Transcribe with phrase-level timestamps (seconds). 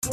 [0.00, 0.06] El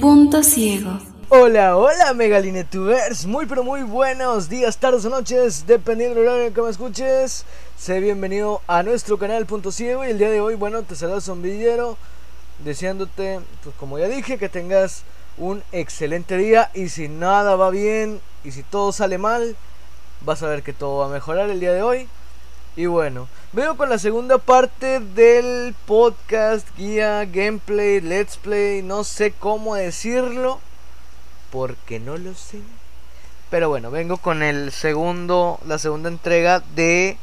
[0.00, 0.98] punto ciego.
[1.30, 6.62] Hola, hola Megalinetubers, muy pero muy buenos días, tardes o noches, dependiendo del horario que
[6.62, 7.44] me escuches.
[7.76, 11.20] Sé bienvenido a nuestro canal Punto Ciego y el día de hoy, bueno, te saluda
[11.20, 11.98] Zombillero,
[12.64, 15.02] deseándote, pues como ya dije, que tengas
[15.36, 19.54] un excelente día y si nada va bien y si todo sale mal,
[20.22, 22.08] vas a ver que todo va a mejorar el día de hoy.
[22.74, 29.34] Y bueno, veo con la segunda parte del podcast, guía, gameplay, let's play, no sé
[29.38, 30.60] cómo decirlo,
[31.50, 32.60] porque no lo sé.
[33.50, 37.16] Pero bueno, vengo con el segundo, la segunda entrega de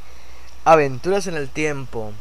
[0.63, 2.11] Aventuras en el Tiempo.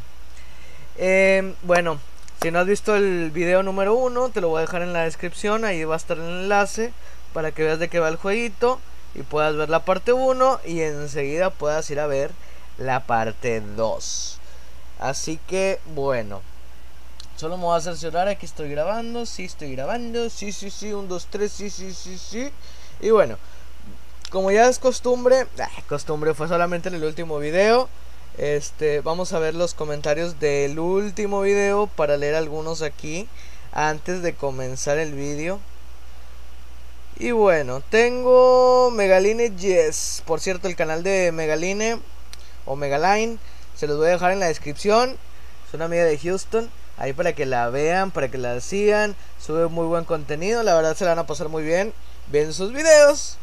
[0.97, 1.99] Eh, bueno,
[2.41, 5.03] si no has visto el video número uno, te lo voy a dejar en la
[5.03, 6.93] descripción, ahí va a estar el enlace
[7.33, 8.79] para que veas de qué va el jueguito
[9.15, 12.31] y puedas ver la parte 1 y enseguida puedas ir a ver
[12.77, 14.39] la parte 2.
[14.99, 16.41] Así que bueno.
[17.37, 19.25] Solo me voy a cerciorar aquí estoy grabando.
[19.25, 20.29] Sí, estoy grabando.
[20.29, 20.93] Sí, sí, sí.
[20.93, 21.51] 1, 2, 3.
[21.51, 22.49] Sí, sí, sí, sí.
[23.01, 23.37] Y bueno.
[24.29, 25.45] Como ya es costumbre.
[25.59, 27.89] Ah, costumbre fue solamente en el último video.
[28.37, 29.01] Este.
[29.01, 31.87] Vamos a ver los comentarios del último video.
[31.87, 33.27] Para leer algunos aquí.
[33.73, 35.59] Antes de comenzar el video.
[37.17, 40.23] Y bueno, tengo Megaline Yes.
[40.25, 41.99] Por cierto, el canal de Megaline
[42.65, 43.39] o Megaline.
[43.75, 45.17] Se los voy a dejar en la descripción.
[45.67, 46.69] Es una amiga de Houston.
[46.97, 49.15] Ahí para que la vean, para que la sigan.
[49.39, 50.63] Sube muy buen contenido.
[50.63, 51.93] La verdad se la van a pasar muy bien.
[52.31, 53.37] Ven sus videos.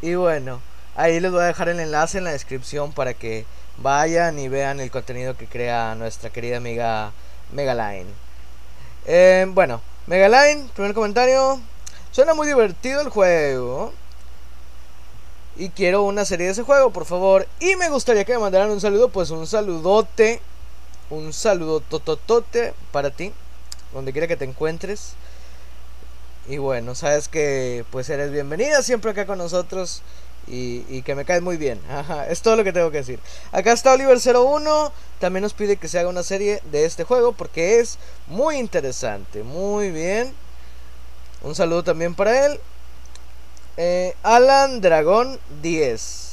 [0.00, 0.60] Y bueno,
[0.96, 3.44] ahí les voy a dejar el enlace en la descripción para que
[3.78, 7.12] vayan y vean el contenido que crea nuestra querida amiga
[7.52, 8.10] Megaline.
[9.06, 11.60] Eh, bueno, Megaline, primer comentario.
[12.10, 13.92] Suena muy divertido el juego
[15.56, 17.46] y quiero una serie de ese juego, por favor.
[17.60, 20.40] Y me gustaría que me mandaran un saludo, pues un saludote,
[21.10, 23.32] un saludo tototote para ti,
[23.92, 25.14] donde quiera que te encuentres.
[26.48, 30.02] Y bueno, sabes que pues eres bienvenida siempre acá con nosotros
[30.46, 31.80] y, que me caes muy bien.
[32.30, 33.20] Es todo lo que tengo que decir.
[33.52, 37.80] Acá está Oliver01, también nos pide que se haga una serie de este juego porque
[37.80, 39.42] es muy interesante.
[39.42, 40.32] Muy bien.
[41.42, 42.60] Un saludo también para él.
[43.76, 46.27] Eh, Alan Dragón 10.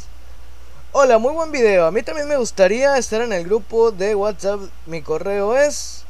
[0.97, 1.87] Hola, muy buen video.
[1.87, 4.61] A mí también me gustaría estar en el grupo de WhatsApp.
[4.85, 6.05] Mi correo es...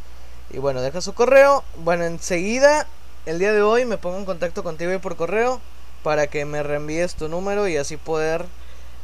[0.51, 1.63] Y bueno, deja su correo.
[1.77, 2.85] Bueno, enseguida,
[3.25, 5.59] el día de hoy, me pongo en contacto contigo por correo
[6.03, 8.45] para que me reenvíes tu número y así poder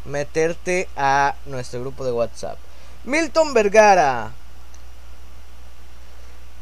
[0.05, 2.59] meterte a nuestro grupo de WhatsApp.
[3.03, 4.33] Milton Vergara.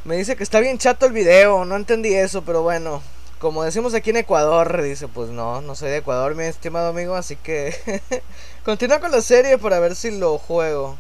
[0.06, 1.66] Me dice que está bien chato el video.
[1.66, 3.02] No entendí eso, pero bueno
[3.40, 7.16] como decimos aquí en Ecuador, dice, pues no, no soy de Ecuador, mi estimado amigo,
[7.16, 7.74] así que
[8.66, 10.98] continúa con la serie para ver si lo juego.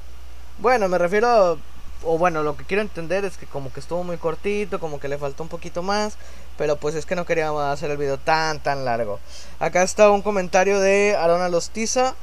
[0.59, 1.59] Bueno, me refiero,
[2.03, 5.09] o bueno, lo que quiero entender es que como que estuvo muy cortito, como que
[5.09, 6.15] le faltó un poquito más,
[6.57, 9.19] pero pues es que no quería hacer el video tan, tan largo.
[9.59, 12.15] Acá está un comentario de Arona Lostiza,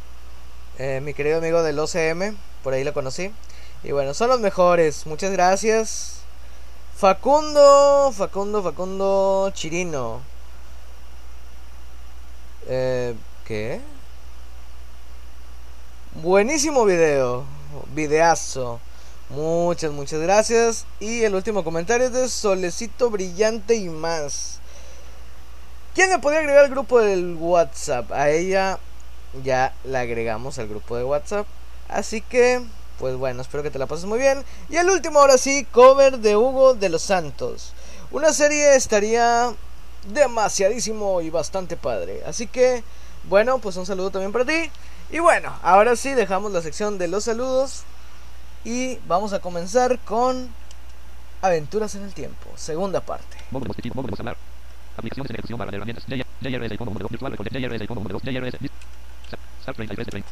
[0.78, 3.32] eh, mi querido amigo del OCM, por ahí lo conocí.
[3.84, 6.25] Y bueno, son los mejores, muchas gracias.
[6.96, 10.22] Facundo, Facundo, Facundo Chirino.
[12.66, 13.14] Eh,
[13.44, 13.82] ¿Qué?
[16.14, 17.44] Buenísimo video,
[17.92, 18.80] videazo.
[19.28, 20.86] Muchas, muchas gracias.
[20.98, 24.60] Y el último comentario es de Solecito Brillante y más.
[25.94, 28.10] ¿Quién me podría agregar al grupo del WhatsApp?
[28.10, 28.78] A ella
[29.44, 31.46] ya la agregamos al grupo de WhatsApp.
[31.88, 32.62] Así que
[32.98, 34.44] pues bueno, espero que te la pases muy bien.
[34.68, 37.72] Y el último, ahora sí, cover de Hugo de los Santos.
[38.10, 39.52] Una serie estaría
[40.12, 42.22] demasiadísimo y bastante padre.
[42.26, 42.82] Así que,
[43.24, 44.70] bueno, pues un saludo también para ti.
[45.10, 47.84] Y bueno, ahora sí, dejamos la sección de los saludos.
[48.64, 50.48] Y vamos a comenzar con
[51.42, 53.36] Aventuras en el Tiempo, segunda parte.
[54.96, 56.04] Aplicaciones de ejecución para herramientas.
[56.06, 57.36] JRS como modelo virtual.
[57.36, 58.18] JRS como modelo.
[58.20, 58.56] JRS.
[59.62, 60.28] Start 33 de 30.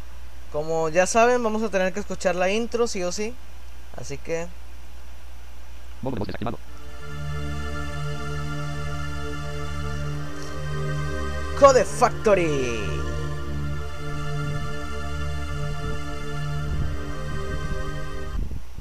[0.54, 3.34] Como ya saben, vamos a tener que escuchar la intro, sí o sí.
[3.96, 4.46] Así que...
[11.58, 12.84] Code Factory.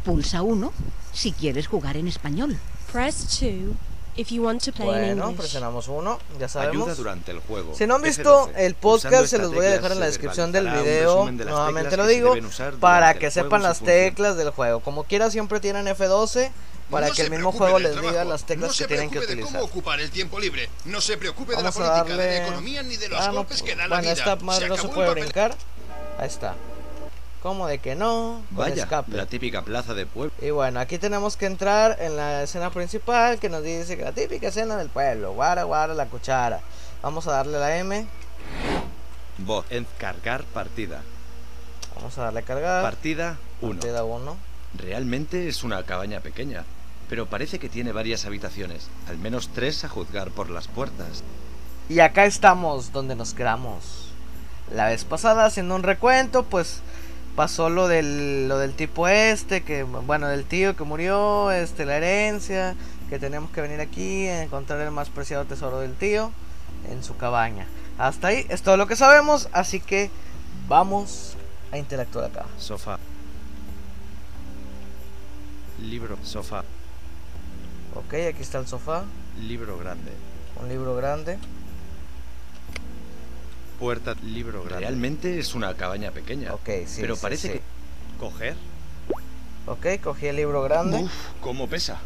[0.05, 0.71] Pulsa 1
[1.11, 2.55] si quieres jugar en español.
[2.91, 5.37] Press 2 If you want to play in Bueno, English.
[5.39, 6.83] presionamos uno, ya sabemos.
[6.83, 7.73] Ayuda durante el juego.
[7.75, 8.53] Si no han visto F12.
[8.57, 11.25] el podcast, se los voy a dejar en la se descripción del video.
[11.25, 12.35] de Nuevamente lo se digo,
[12.79, 14.81] para que sepan las teclas del juego.
[14.81, 16.51] Como quiera, siempre tienen F12
[16.91, 18.87] para No que el se mismo juego les diga trabajo, las teclas no se que
[18.89, 19.61] tienen que preocupe de utilizar.
[19.61, 20.69] cómo ocupar el tiempo libre.
[20.85, 22.31] No se preocupe Vamos de a la política, darle...
[22.33, 24.11] de la economía ni de los Ah, no, golpes que da la bueno, vida.
[24.13, 25.55] esta madre se no se acabó el puede papel- brincar.
[26.19, 26.53] Ahí está.
[27.43, 28.41] ¿Cómo de que no?
[28.47, 29.11] Con Vaya, escape.
[29.17, 30.33] la típica plaza de pueblo.
[30.41, 34.13] Y bueno, aquí tenemos que entrar en la escena principal que nos dice que la
[34.13, 35.33] típica escena del pueblo.
[35.33, 36.61] Guara, guara, la cuchara.
[37.01, 38.07] Vamos a darle la M.
[39.39, 41.01] Voz en cargar partida.
[41.97, 42.81] Vamos a darle a cargar.
[42.81, 43.73] Partida 1.
[43.73, 44.37] Partida 1.
[44.77, 46.63] Realmente es una cabaña pequeña,
[47.09, 51.23] pero parece que tiene varias habitaciones, al menos tres a juzgar por las puertas.
[51.89, 54.13] Y acá estamos donde nos quedamos.
[54.73, 56.81] La vez pasada haciendo un recuento, pues
[57.35, 61.97] pasó lo del, lo del tipo este, que bueno, del tío que murió, este, la
[61.97, 62.75] herencia,
[63.09, 66.31] que tenemos que venir aquí a encontrar el más preciado tesoro del tío
[66.89, 67.67] en su cabaña.
[67.97, 70.09] Hasta ahí es todo lo que sabemos, así que
[70.67, 71.35] vamos
[71.71, 72.45] a interactuar acá.
[72.57, 72.97] Sofá.
[75.81, 76.63] Libro, sofá,
[77.95, 79.03] Ok, aquí está el sofá,
[79.39, 80.11] libro grande.
[80.61, 81.37] un libro grande.
[83.79, 84.81] Puerta, libro grande.
[84.87, 86.53] Realmente es una cabaña pequeña.
[86.53, 87.53] Ok, sí, pero sí, parece sí.
[87.55, 87.61] que...
[88.19, 88.55] ¿Coger?
[89.65, 90.97] Ok, cogí el libro grande.
[90.97, 91.11] Uf,
[91.41, 91.99] ¿cómo pesa?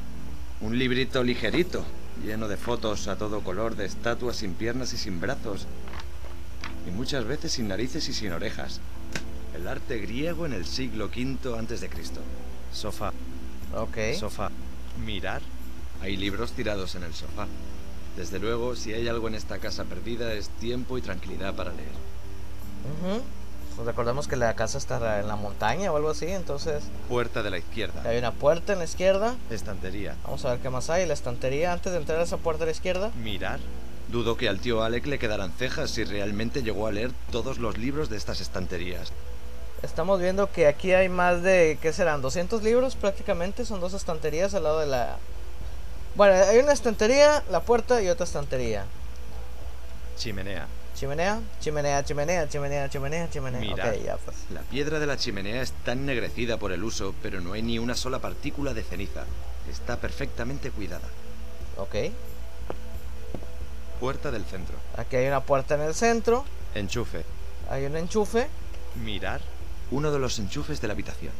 [0.61, 1.83] Un librito ligerito,
[2.23, 5.67] lleno de fotos a todo color de estatuas sin piernas y sin brazos.
[6.87, 8.79] Y muchas veces sin narices y sin orejas.
[9.55, 12.21] El arte griego en el siglo V antes de Cristo.
[12.71, 13.11] Sofá,
[13.75, 13.97] Ok.
[14.17, 14.51] sofá.
[15.05, 15.41] Mirar.
[16.01, 17.47] Hay libros tirados en el sofá.
[18.17, 21.87] Desde luego, si hay algo en esta casa perdida es tiempo y tranquilidad para leer.
[23.13, 23.21] Ujú.
[23.75, 27.51] Pues recordemos que la casa está en la montaña o algo así, entonces Puerta de
[27.51, 28.01] la izquierda.
[28.03, 29.35] hay una puerta en la izquierda.
[29.51, 30.15] Estantería.
[30.23, 31.05] Vamos a ver qué más hay.
[31.05, 33.11] La estantería antes de entrar a esa puerta a la izquierda.
[33.23, 33.59] Mirar.
[34.07, 37.77] Dudo que al tío Alec le quedaran cejas si realmente llegó a leer todos los
[37.77, 39.11] libros de estas estanterías.
[39.83, 42.23] Estamos viendo que aquí hay más de, ¿qué serán?
[42.23, 43.63] 200 libros prácticamente.
[43.63, 45.17] Son dos estanterías al lado de la...
[46.17, 48.85] Bueno, hay una estantería, la puerta y otra estantería.
[50.17, 50.65] Chimenea.
[50.95, 53.59] Chimenea, chimenea, chimenea, chimenea, chimenea, chimenea.
[53.59, 53.89] Mira.
[53.89, 54.35] Ok, ya pues.
[54.51, 57.93] La piedra de la chimenea está ennegrecida por el uso, pero no hay ni una
[57.93, 59.25] sola partícula de ceniza.
[59.69, 61.07] Está perfectamente cuidada.
[61.77, 62.11] Ok.
[63.99, 64.75] Puerta del centro.
[64.97, 66.45] Aquí hay una puerta en el centro.
[66.73, 67.25] Enchufe.
[67.69, 68.47] Hay un enchufe.
[69.03, 69.41] Mirar.
[69.91, 71.33] Uno de los enchufes de la habitación.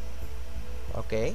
[0.94, 1.34] Ok.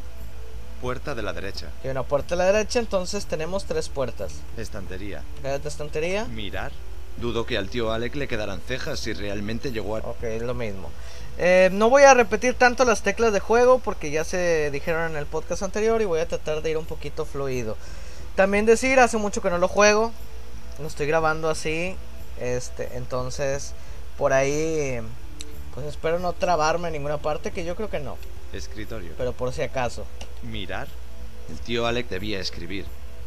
[0.84, 1.70] Puerta de la derecha.
[1.82, 4.34] Hay una puerta a la derecha, entonces tenemos tres puertas.
[4.58, 5.24] Estantería.
[5.40, 6.26] Otra estantería.
[6.26, 6.74] Mirar.
[7.16, 10.00] Dudo que al tío Alec le quedaran cejas si realmente llegó a...
[10.00, 10.90] Ok, es lo mismo.
[11.38, 15.18] Eh, no voy a repetir tanto las teclas de juego porque ya se dijeron en
[15.18, 17.78] el podcast anterior y voy a tratar de ir un poquito fluido.
[18.36, 20.12] También decir, hace mucho que no lo juego.
[20.82, 21.96] Lo estoy grabando así.
[22.42, 23.72] Este, entonces,
[24.18, 25.00] por ahí,
[25.74, 28.18] pues espero no trabarme en ninguna parte, que yo creo que no.
[28.54, 29.14] Escritorio.
[29.18, 30.06] Pero por si acaso.
[30.44, 30.88] Mirar.
[31.50, 32.86] El tío Alec debía escribir.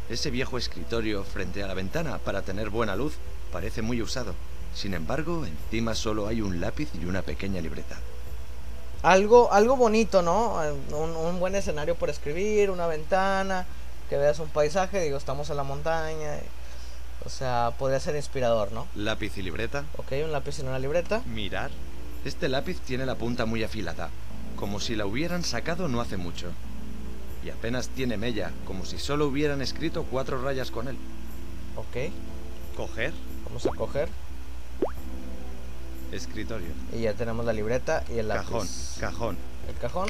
[0.09, 3.13] Ese viejo escritorio frente a la ventana para tener buena luz
[3.51, 4.33] parece muy usado.
[4.73, 7.97] Sin embargo, encima solo hay un lápiz y una pequeña libreta.
[9.03, 10.59] Algo, algo bonito, ¿no?
[10.91, 13.65] Un, un buen escenario para escribir, una ventana,
[14.09, 16.39] que veas un paisaje, digo, estamos en la montaña.
[17.25, 18.87] o sea, podría ser inspirador, ¿no?
[18.95, 19.83] Lápiz y libreta.
[19.97, 21.21] Ok, un lápiz y una libreta.
[21.25, 21.71] Mirar.
[22.25, 24.09] Este lápiz tiene la punta muy afilada,
[24.57, 26.51] como si la hubieran sacado no hace mucho.
[27.45, 30.97] Y apenas tiene mella, como si solo hubieran escrito cuatro rayas con él.
[31.77, 32.11] Ok,
[32.75, 33.13] Coger.
[33.45, 34.09] vamos a coger.
[36.11, 36.69] Escritorio.
[36.93, 38.47] Y ya tenemos la libreta y el lápiz.
[38.49, 38.67] Cajón.
[38.99, 39.37] Cajón.
[39.69, 40.09] El cajón,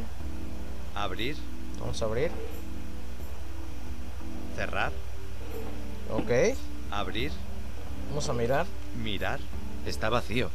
[0.96, 1.36] Abrir.
[1.80, 2.32] vamos a abrir.
[4.56, 4.92] Cerrar.
[6.12, 6.56] Ok,
[6.92, 7.32] Abrir.
[8.10, 8.66] vamos a mirar.
[9.04, 9.40] Mirar.
[9.86, 10.50] Está vacío,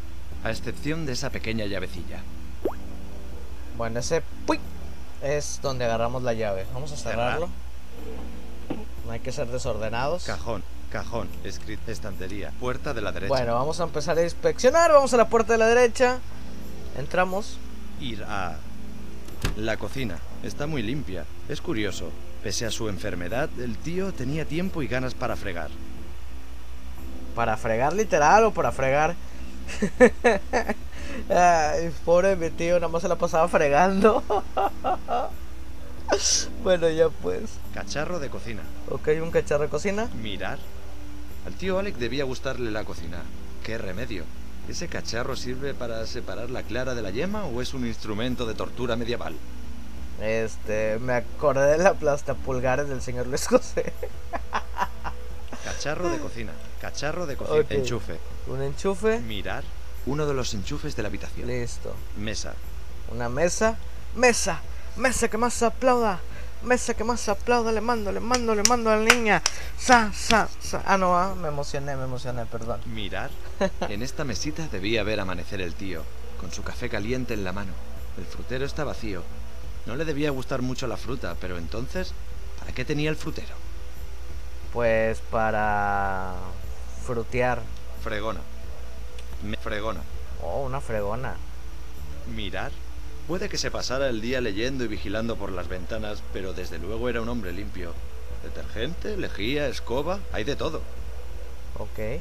[0.44, 2.22] a excepción de esa pequeña llavecilla.
[3.82, 4.60] Bueno, ese ¡pui!
[5.22, 6.66] es donde agarramos la llave.
[6.72, 7.32] Vamos a Cerrar.
[7.32, 7.48] cerrarlo.
[9.04, 10.22] No hay que ser desordenados.
[10.22, 10.62] Cajón.
[10.92, 11.28] Cajón.
[11.42, 12.52] Escrit estantería.
[12.60, 13.28] Puerta de la derecha.
[13.34, 14.92] Bueno, vamos a empezar a inspeccionar.
[14.92, 16.20] Vamos a la puerta de la derecha.
[16.96, 17.56] Entramos.
[18.00, 18.54] Ir a
[19.56, 20.16] la cocina.
[20.44, 21.24] Está muy limpia.
[21.48, 22.10] Es curioso.
[22.44, 25.70] Pese a su enfermedad, el tío tenía tiempo y ganas para fregar.
[27.34, 29.16] ¿Para fregar literal o para fregar?
[31.28, 34.22] Ay, pobre mi tío, nada más se la pasaba fregando.
[36.62, 37.58] bueno, ya pues.
[37.74, 38.62] Cacharro de cocina.
[38.90, 40.08] Ok, un cacharro de cocina.
[40.20, 40.58] Mirar.
[41.46, 43.22] Al tío Alec debía gustarle la cocina.
[43.62, 44.24] ¿Qué remedio?
[44.68, 48.54] ¿Ese cacharro sirve para separar la clara de la yema o es un instrumento de
[48.54, 49.34] tortura medieval?
[50.20, 53.92] Este, me acordé de la plasta pulgares del señor Luis José.
[55.64, 56.52] Cacharro de cocina.
[56.80, 57.60] Cacharro de cocina.
[57.60, 57.70] Ok.
[57.70, 58.18] Enchufe.
[58.46, 59.18] Un enchufe.
[59.20, 59.64] Mirar.
[60.06, 61.46] Uno de los enchufes de la habitación.
[61.46, 61.94] Listo.
[62.18, 62.54] Mesa.
[63.10, 63.76] Una mesa.
[64.16, 64.60] Mesa.
[64.96, 66.20] Mesa que más aplauda.
[66.62, 69.42] Mesa que más aplauda, le mando, le mando, le mando a la niña.
[69.78, 70.82] Sa, sa, sa.
[70.86, 72.80] Ah, no, ah, me emocioné, me emocioné, perdón.
[72.86, 73.30] Mirar.
[73.88, 76.02] En esta mesita debía ver amanecer el tío,
[76.40, 77.72] con su café caliente en la mano.
[78.16, 79.22] El frutero está vacío.
[79.86, 82.12] No le debía gustar mucho la fruta, pero entonces,
[82.60, 83.54] ¿para qué tenía el frutero?
[84.72, 86.34] Pues para
[87.04, 87.60] frutear.
[88.02, 88.40] Fregona.
[89.42, 90.00] Me- fregona.
[90.42, 91.34] Oh, una fregona.
[92.34, 92.72] Mirar.
[93.28, 97.08] Puede que se pasara el día leyendo y vigilando por las ventanas, pero desde luego
[97.08, 97.92] era un hombre limpio.
[98.42, 100.80] Detergente, lejía, escoba, hay de todo.
[101.78, 102.20] Ok.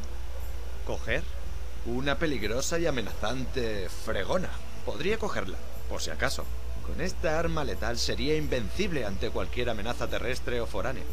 [0.85, 1.23] ¿Coger?
[1.85, 4.49] Una peligrosa y amenazante fregona.
[4.85, 5.57] Podría cogerla,
[5.89, 6.45] por si acaso.
[6.85, 11.03] Con esta arma letal sería invencible ante cualquier amenaza terrestre o foránea.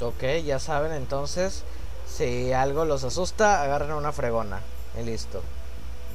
[0.00, 1.64] Ok, ya saben, entonces,
[2.06, 4.60] si algo los asusta, agarren una fregona.
[5.00, 5.42] Y listo.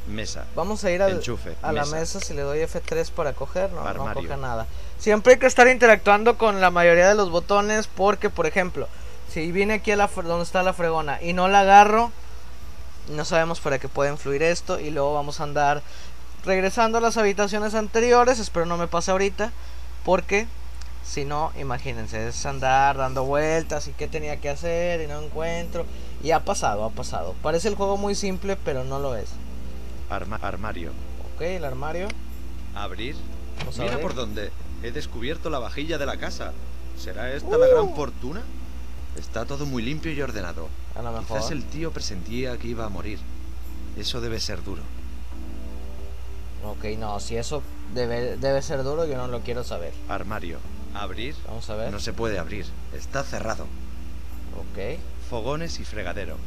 [0.07, 0.45] Mesa.
[0.55, 2.19] Vamos a ir al- Enchufe, a la mesa.
[2.19, 4.65] si le doy F3 para coger, no, no coge nada.
[4.97, 8.87] Siempre hay que estar interactuando con la mayoría de los botones porque, por ejemplo,
[9.31, 12.11] si viene aquí a la donde está la fregona y no la agarro,
[13.09, 15.81] no sabemos para qué puede influir esto y luego vamos a andar
[16.45, 19.51] regresando a las habitaciones anteriores, espero no me pase ahorita,
[20.03, 20.47] porque
[21.11, 25.85] si no, imagínense, es andar dando vueltas y qué tenía que hacer y no encuentro.
[26.23, 27.35] Y ha pasado, ha pasado.
[27.41, 29.29] Parece el juego muy simple, pero no lo es.
[30.09, 30.91] Arma- armario.
[31.35, 32.07] Ok, el armario.
[32.75, 33.15] Abrir.
[33.59, 34.01] Vamos Mira abrir.
[34.07, 34.51] por dónde.
[34.83, 36.53] He descubierto la vajilla de la casa.
[36.97, 37.95] ¿Será esta la gran Uh.
[37.95, 38.41] fortuna?
[39.17, 40.69] Está todo muy limpio y ordenado.
[40.95, 41.25] A lo mejor.
[41.27, 43.19] Quizás el tío presentía que iba a morir.
[43.97, 44.83] Eso debe ser duro.
[46.63, 47.61] Ok, no, si eso
[47.93, 49.93] debe, debe ser duro, yo no lo quiero saber.
[50.07, 50.59] Armario.
[50.93, 51.35] Abrir.
[51.47, 51.91] Vamos a ver.
[51.91, 52.65] No se puede abrir.
[52.93, 53.63] Está cerrado.
[54.57, 54.99] Ok.
[55.29, 56.37] Fogones y fregadero.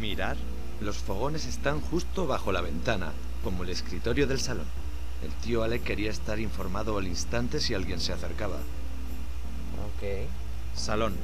[0.00, 0.36] Mirar.
[0.80, 3.12] Los fogones están justo bajo la ventana,
[3.44, 4.66] como el escritorio del salón.
[5.22, 8.56] El tío Alec quería estar informado al instante si alguien se acercaba.
[8.56, 10.26] Ok.
[10.74, 11.14] Salón.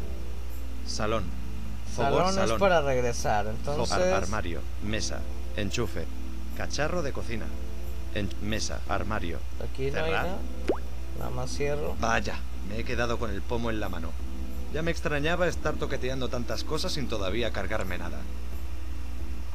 [0.87, 1.25] Salón.
[1.95, 3.93] Fogón, Salón, es para regresar, entonces...
[3.97, 4.61] Ar- armario.
[4.85, 5.21] Mesa.
[5.57, 6.05] Enchufe.
[6.57, 7.47] Cacharro de cocina.
[8.15, 8.81] En- mesa.
[8.89, 9.39] Armario.
[9.65, 10.37] Aquí no hay nada.
[11.19, 11.97] Nada más cierro.
[12.01, 12.37] Vaya,
[12.69, 14.11] me he quedado con el pomo en la mano.
[14.75, 18.19] Ya me extrañaba estar toqueteando tantas cosas sin todavía cargarme nada.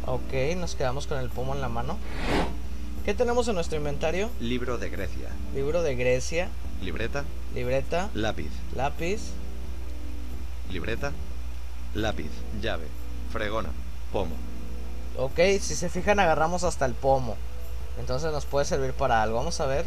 [0.06, 1.98] Ok, nos quedamos con el pomo en la mano.
[3.06, 4.30] ¿Qué tenemos en nuestro inventario?
[4.40, 5.30] Libro de Grecia.
[5.54, 6.50] Libro de Grecia,
[6.82, 7.24] Libreta.
[7.54, 8.50] libreta, Lápiz.
[8.76, 9.22] lápiz.
[10.72, 11.12] Libreta.
[11.94, 12.30] Lápiz.
[12.62, 12.86] Llave.
[13.32, 13.70] Fregona.
[14.12, 14.36] Pomo.
[15.18, 17.36] Ok, si se fijan agarramos hasta el pomo.
[18.00, 19.38] Entonces nos puede servir para algo.
[19.38, 19.86] Vamos a ver.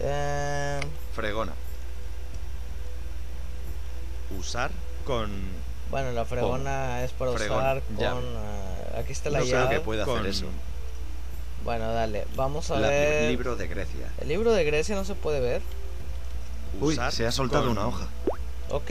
[0.00, 0.80] Eh,
[1.14, 1.52] Fregona.
[4.38, 4.70] Usar
[5.06, 5.30] con...
[5.90, 8.04] bueno, la fregona es para usar con...
[8.24, 9.74] eh, aquí está la no creo llave.
[9.76, 10.46] que pueda hacer con eso.
[11.62, 12.26] Bueno, dale.
[12.36, 13.30] Vamos a ver.
[13.30, 14.08] Libro de Grecia.
[14.20, 15.62] El libro de Grecia no se puede ver.
[16.80, 18.08] Uy, se ha soltado una hoja.
[18.70, 18.90] Ok.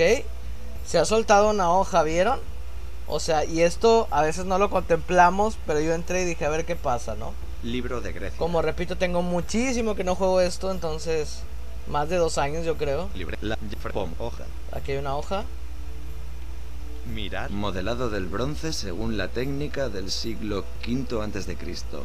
[0.85, 2.39] Se ha soltado una hoja, ¿vieron?
[3.07, 6.49] O sea, y esto a veces no lo contemplamos, pero yo entré y dije a
[6.49, 7.33] ver qué pasa, ¿no?
[7.63, 8.37] Libro de Grecia.
[8.37, 11.43] Como repito, tengo muchísimo que no juego esto, entonces
[11.87, 13.09] más de dos años yo creo.
[13.15, 13.37] Libre.
[13.41, 13.57] La-.
[14.19, 14.45] Hoja.
[14.71, 15.43] Aquí hay una hoja.
[17.13, 17.49] Mirar.
[17.51, 22.03] Modelado del bronce según la técnica del siglo V antes de Cristo.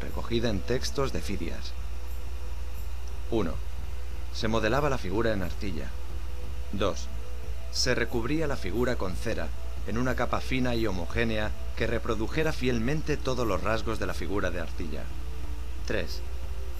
[0.00, 1.72] Recogida en textos de Fidias.
[3.30, 3.52] 1.
[4.32, 5.90] Se modelaba la figura en arcilla.
[6.72, 7.08] 2.
[7.72, 9.48] Se recubría la figura con cera,
[9.86, 14.50] en una capa fina y homogénea que reprodujera fielmente todos los rasgos de la figura
[14.50, 15.04] de arcilla.
[15.86, 16.22] 3.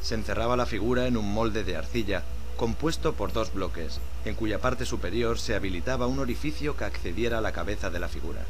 [0.02, 2.24] Se encerraba la figura en un molde de arcilla,
[2.56, 7.40] compuesto por dos bloques, en cuya parte superior se habilitaba un orificio que accediera a
[7.40, 8.44] la cabeza de la figura.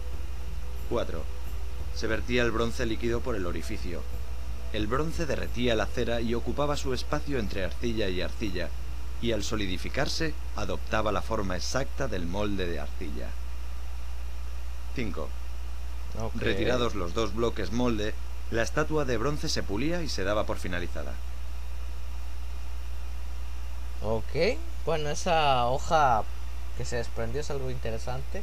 [0.88, 1.22] 4.
[1.94, 4.00] Se vertía el bronce líquido por el orificio.
[4.72, 8.70] El bronce derretía la cera y ocupaba su espacio entre arcilla y arcilla,
[9.20, 13.28] y al solidificarse adoptaba la forma exacta del molde de arcilla.
[14.96, 15.28] 5.
[16.20, 16.34] Ok.
[16.40, 18.14] Retirados los dos bloques molde,
[18.50, 21.12] la estatua de bronce se pulía y se daba por finalizada.
[24.02, 24.56] Ok.
[24.86, 26.22] Bueno, esa hoja
[26.76, 28.42] que se desprendió es algo interesante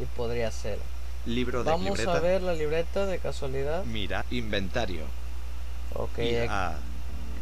[0.00, 0.78] y podría ser.
[1.26, 2.16] Libro de Vamos libreta.
[2.16, 3.84] a ver la libreta de casualidad.
[3.84, 5.02] Mira, inventario.
[5.94, 6.74] Ok, Ir ac- a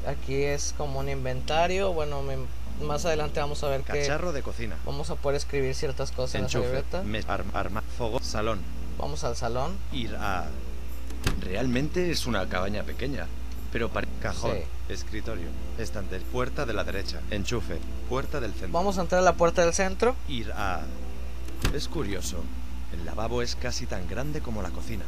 [0.06, 1.92] aquí es como un inventario.
[1.92, 2.38] Bueno, me-
[2.84, 4.76] más adelante vamos a ver que cacharro de cocina.
[4.84, 7.02] vamos a poder escribir ciertas cosas en la Enchufe, libreta.
[7.02, 8.60] mes- ar- arma, fogo, salón.
[8.98, 9.76] Vamos al salón.
[9.92, 10.46] Ir a...
[11.42, 13.26] Realmente es una cabaña pequeña,
[13.72, 14.06] pero para...
[14.20, 14.92] Cajón, Sí.
[14.92, 15.46] escritorio,
[15.78, 17.78] estante, puerta de la derecha, enchufe,
[18.08, 18.70] puerta del centro.
[18.72, 20.16] Vamos a entrar a la puerta del centro.
[20.28, 20.80] Ir a...
[21.74, 22.42] Es curioso,
[22.92, 25.04] el lavabo es casi tan grande como la cocina.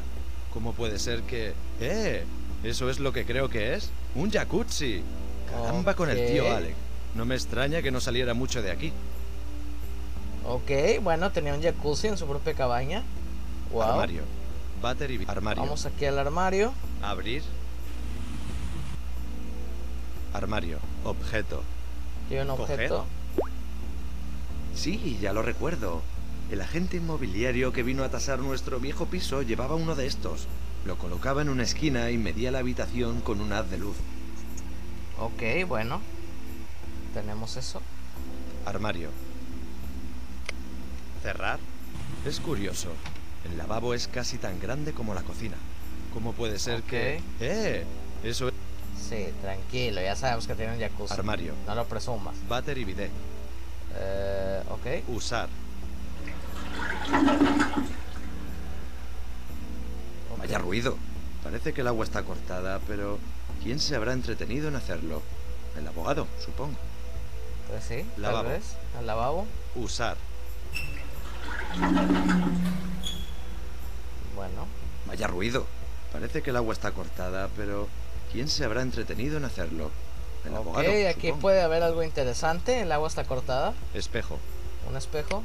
[0.52, 1.54] ¿Cómo puede ser que...
[1.80, 2.24] ¡Eh!
[2.62, 3.90] ¿Eso es lo que creo que es?
[4.14, 5.02] ¡Un jacuzzi!
[5.50, 6.54] Caramba con el tío.
[6.54, 6.74] Alec.
[7.14, 8.92] No me extraña que no saliera mucho de aquí.
[10.46, 13.02] Ok, bueno, tenía un jacuzzi en su propia cabaña.
[13.72, 13.82] Wow.
[13.82, 14.22] Armario.
[14.82, 15.62] Váter y armario.
[15.62, 16.72] Vamos aquí al armario.
[17.02, 17.42] Abrir.
[20.32, 20.78] Armario.
[21.04, 21.62] Objeto.
[22.30, 22.74] Hay un Coger.
[22.74, 23.06] objeto.
[24.74, 26.02] Sí, ya lo recuerdo.
[26.50, 30.46] El agente inmobiliario que vino a tasar nuestro viejo piso llevaba uno de estos.
[30.84, 33.96] Lo colocaba en una esquina y medía la habitación con un haz de luz.
[35.18, 36.00] Ok, bueno.
[37.12, 37.82] Tenemos eso.
[38.64, 39.10] Armario.
[41.22, 41.58] Cerrar.
[42.24, 42.88] Es curioso.
[43.44, 45.56] El lavabo es casi tan grande como la cocina.
[46.12, 47.22] ¿Cómo puede ser que...
[47.40, 47.84] ¡Eh!
[48.24, 48.54] Eso es...
[49.08, 51.14] Sí, tranquilo, ya sabemos que tiene un jacuzzi.
[51.14, 51.54] Armario.
[51.66, 52.34] No lo presumas.
[52.48, 53.10] Váter y bidet.
[53.96, 55.08] Eh, ok.
[55.08, 55.48] Usar.
[60.38, 60.96] Vaya ruido.
[61.42, 63.18] Parece que el agua está cortada, pero
[63.62, 65.22] ¿quién se habrá entretenido en hacerlo?
[65.76, 66.76] El abogado, supongo.
[67.68, 68.48] Pues sí, Lavabo.
[68.48, 68.64] tal vez.
[68.98, 69.46] Al lavabo.
[69.74, 70.16] Usar.
[74.40, 74.66] Bueno.
[75.06, 75.66] Vaya ruido.
[76.14, 77.88] Parece que el agua está cortada, pero
[78.32, 79.90] ¿quién se habrá entretenido en hacerlo?
[80.46, 80.88] El ok, abogado.
[81.10, 81.42] aquí supongo.
[81.42, 82.80] puede haber algo interesante.
[82.80, 83.74] El agua está cortada.
[83.92, 84.38] Espejo.
[84.88, 85.42] Un espejo.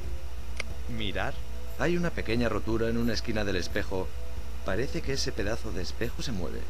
[0.98, 1.34] Mirar.
[1.78, 4.08] Hay una pequeña rotura en una esquina del espejo.
[4.64, 6.62] Parece que ese pedazo de espejo se mueve.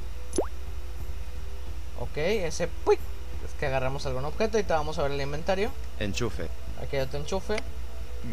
[1.99, 2.67] Ok, ese...
[2.85, 2.95] ¡Puy!
[3.45, 5.69] Es que agarramos algún objeto y te vamos a ver el inventario.
[5.99, 6.49] Enchufe.
[6.81, 7.57] Aquí hay otro enchufe.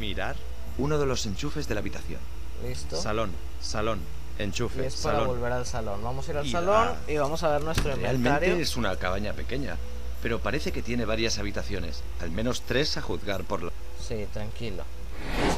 [0.00, 0.36] Mirar.
[0.78, 2.20] Uno de los enchufes de la habitación.
[2.66, 2.96] Listo.
[2.96, 3.32] Salón.
[3.62, 4.00] Salón.
[4.38, 4.86] y Enchufe.
[4.86, 5.28] es para salón.
[5.28, 6.02] volver al salón.
[6.02, 8.22] Vamos a ir al Y salón la- y vamos a ver nuestro inventario.
[8.40, 9.76] Realmente es una cabaña pequeña,
[10.22, 13.70] pero parece que tiene varias habitaciones, al menos tres a juzgar por la
[14.06, 14.82] Sí, tranquilo.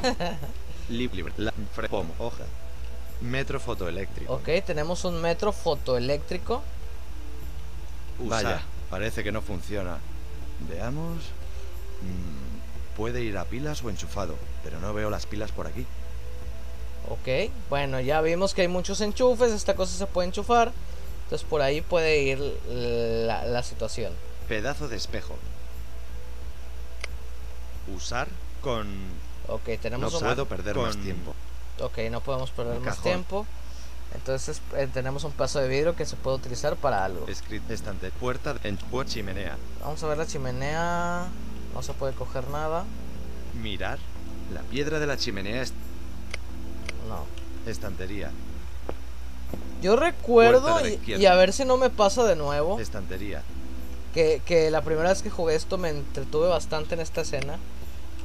[0.90, 1.52] lib- libre, la
[2.18, 2.44] hoja,
[3.22, 4.34] metro fotoeléctrico.
[4.34, 6.62] Ok, tenemos un metro fotoeléctrico.
[8.18, 9.98] Vaya, parece que no funciona.
[10.68, 11.18] Veamos.
[12.02, 15.86] Mm, puede ir a pilas o enchufado, pero no veo las pilas por aquí.
[17.10, 19.52] Ok, bueno, ya vimos que hay muchos enchufes.
[19.52, 20.72] Esta cosa se puede enchufar.
[21.24, 22.38] Entonces por ahí puede ir
[22.68, 24.12] la, la situación.
[24.48, 25.34] Pedazo de espejo.
[27.94, 28.28] Usar
[28.62, 28.86] con.
[29.48, 30.20] Ok, No tenemos un...
[30.20, 31.34] puedo perder más con- tiempo.
[31.80, 33.46] Ok, no podemos perder más tiempo.
[34.14, 37.26] Entonces eh, tenemos un paso de vidrio que se puede utilizar para algo.
[37.26, 38.10] Escrito estante.
[38.12, 39.56] Puerta en chimenea.
[39.80, 41.26] Vamos a ver la chimenea.
[41.74, 42.84] No se puede coger nada.
[43.60, 43.98] Mirar.
[44.52, 45.72] La piedra de la chimenea es
[47.08, 47.24] No.
[47.70, 48.30] estantería.
[49.82, 53.42] Yo recuerdo, Puerta y, a ver si no me pasa de nuevo, Estantería.
[54.14, 57.58] que, que la primera vez que jugué esto me entretuve bastante en esta escena.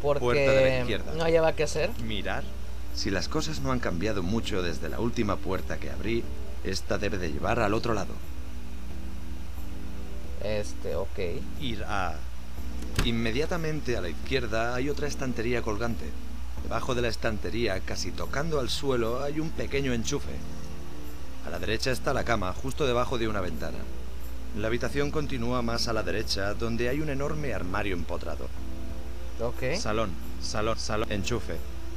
[0.01, 1.13] Puerta de la Porque izquierda.
[1.15, 1.89] no hallaba qué hacer.
[2.03, 2.43] Mirar.
[2.95, 6.23] Si las cosas no han cambiado mucho desde la última puerta que abrí,
[6.63, 8.13] esta debe de llevar al otro lado.
[10.43, 11.19] Este, ok.
[11.59, 12.15] Ir a...
[13.05, 16.05] Inmediatamente a la izquierda hay otra estantería colgante.
[16.63, 20.31] Debajo de la estantería, casi tocando al suelo, hay un pequeño enchufe.
[21.45, 23.77] A la derecha está la cama, justo debajo de una ventana.
[24.57, 28.47] La habitación continúa más a la derecha, donde hay un enorme armario empotrado.
[29.41, 29.75] Ok.
[29.79, 30.09] Salón,
[30.41, 31.55] salón, salón, enchufe.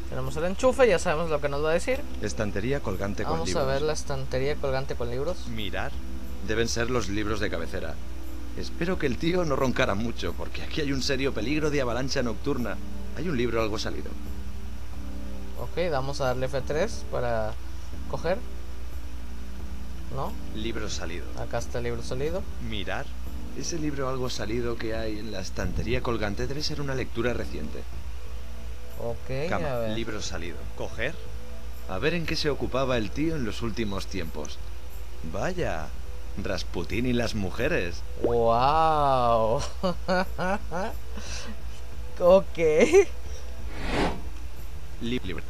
[0.09, 2.01] Tenemos el enchufe, ya sabemos lo que nos va a decir.
[2.21, 3.65] Estantería colgante con Vamos libros.
[3.65, 5.49] a ver la estantería colgante con libros.
[5.49, 5.91] Mirar.
[6.47, 7.95] Deben ser los libros de cabecera.
[8.57, 12.23] Espero que el tío no roncara mucho, porque aquí hay un serio peligro de avalancha
[12.23, 12.77] nocturna.
[13.17, 14.11] Hay un libro algo salido.
[15.63, 17.53] Ok, vamos a darle F3 para
[18.11, 18.39] coger.
[20.15, 20.33] ¿No?
[20.57, 21.25] Libro salido.
[21.41, 22.43] Acá está el libro sólido.
[22.69, 23.07] Mirar.
[23.57, 27.79] Ese libro algo salido que hay en la estantería colgante debe ser una lectura reciente.
[29.01, 29.75] Ok, a Cama.
[29.79, 29.91] ver.
[29.97, 30.57] Libro salido.
[30.77, 31.15] Coger.
[31.89, 34.59] A ver en qué se ocupaba el tío en los últimos tiempos.
[35.33, 35.87] Vaya.
[36.43, 38.03] Rasputín y las mujeres.
[38.23, 39.61] ¡Wow!
[42.19, 42.59] ok.
[45.03, 45.43] Li- libro.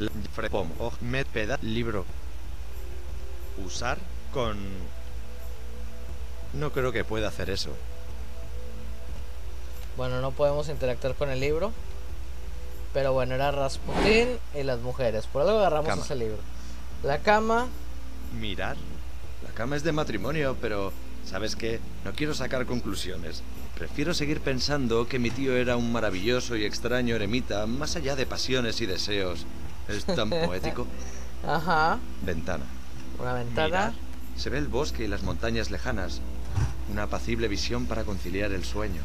[1.32, 1.58] peda-.
[3.64, 3.98] Usar
[4.32, 4.56] con...
[6.54, 7.70] No creo que pueda hacer eso.
[9.96, 11.72] Bueno, no podemos interactuar con el libro.
[12.92, 15.26] Pero bueno, era Rasputín y las mujeres.
[15.26, 16.02] Por algo agarramos Cama.
[16.02, 16.38] ese libro.
[17.02, 17.68] La cama.
[18.38, 18.76] Mirar.
[19.44, 20.92] La cama es de matrimonio, pero...
[21.24, 21.78] ¿Sabes qué?
[22.04, 23.42] No quiero sacar conclusiones.
[23.76, 28.26] Prefiero seguir pensando que mi tío era un maravilloso y extraño eremita, más allá de
[28.26, 29.46] pasiones y deseos.
[29.88, 30.86] Es tan poético.
[31.46, 31.98] Ajá.
[32.22, 32.64] Ventana.
[33.18, 33.66] Una ventana.
[33.66, 33.92] Mirar.
[34.36, 36.20] Se ve el bosque y las montañas lejanas.
[36.90, 39.02] Una apacible visión para conciliar el sueño.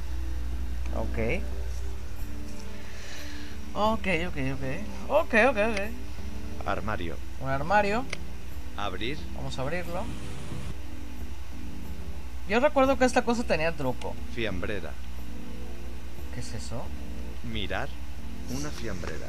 [0.96, 1.42] Ok.
[3.74, 5.10] Ok, ok, ok.
[5.10, 6.68] Ok, ok, ok.
[6.68, 7.16] Armario.
[7.42, 8.06] Un armario.
[8.76, 9.18] Abrir.
[9.36, 10.04] Vamos a abrirlo.
[12.50, 14.16] Yo recuerdo que esta cosa tenía truco.
[14.34, 14.92] Fiambrera.
[16.34, 16.84] ¿Qué es eso?
[17.52, 17.90] Mirar
[18.58, 19.28] una fiambrera.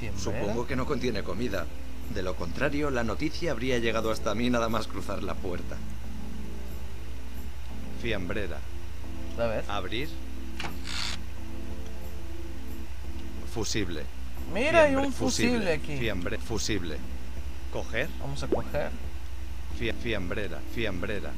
[0.00, 0.40] ¿Fiambrera?
[0.40, 1.66] Supongo que no contiene comida.
[2.14, 5.76] De lo contrario, la noticia habría llegado hasta mí nada más cruzar la puerta.
[8.02, 8.58] Fiambrera.
[9.38, 9.64] A ver.
[9.68, 10.08] Abrir.
[13.52, 14.02] Fusible.
[14.52, 15.96] Mira, hay un fusible aquí.
[15.96, 16.98] Fiambre, fusible.
[17.72, 18.08] Coger.
[18.20, 18.90] Vamos a coger.
[19.78, 20.60] Fia- fiambrera.
[20.74, 21.32] Fiambrera.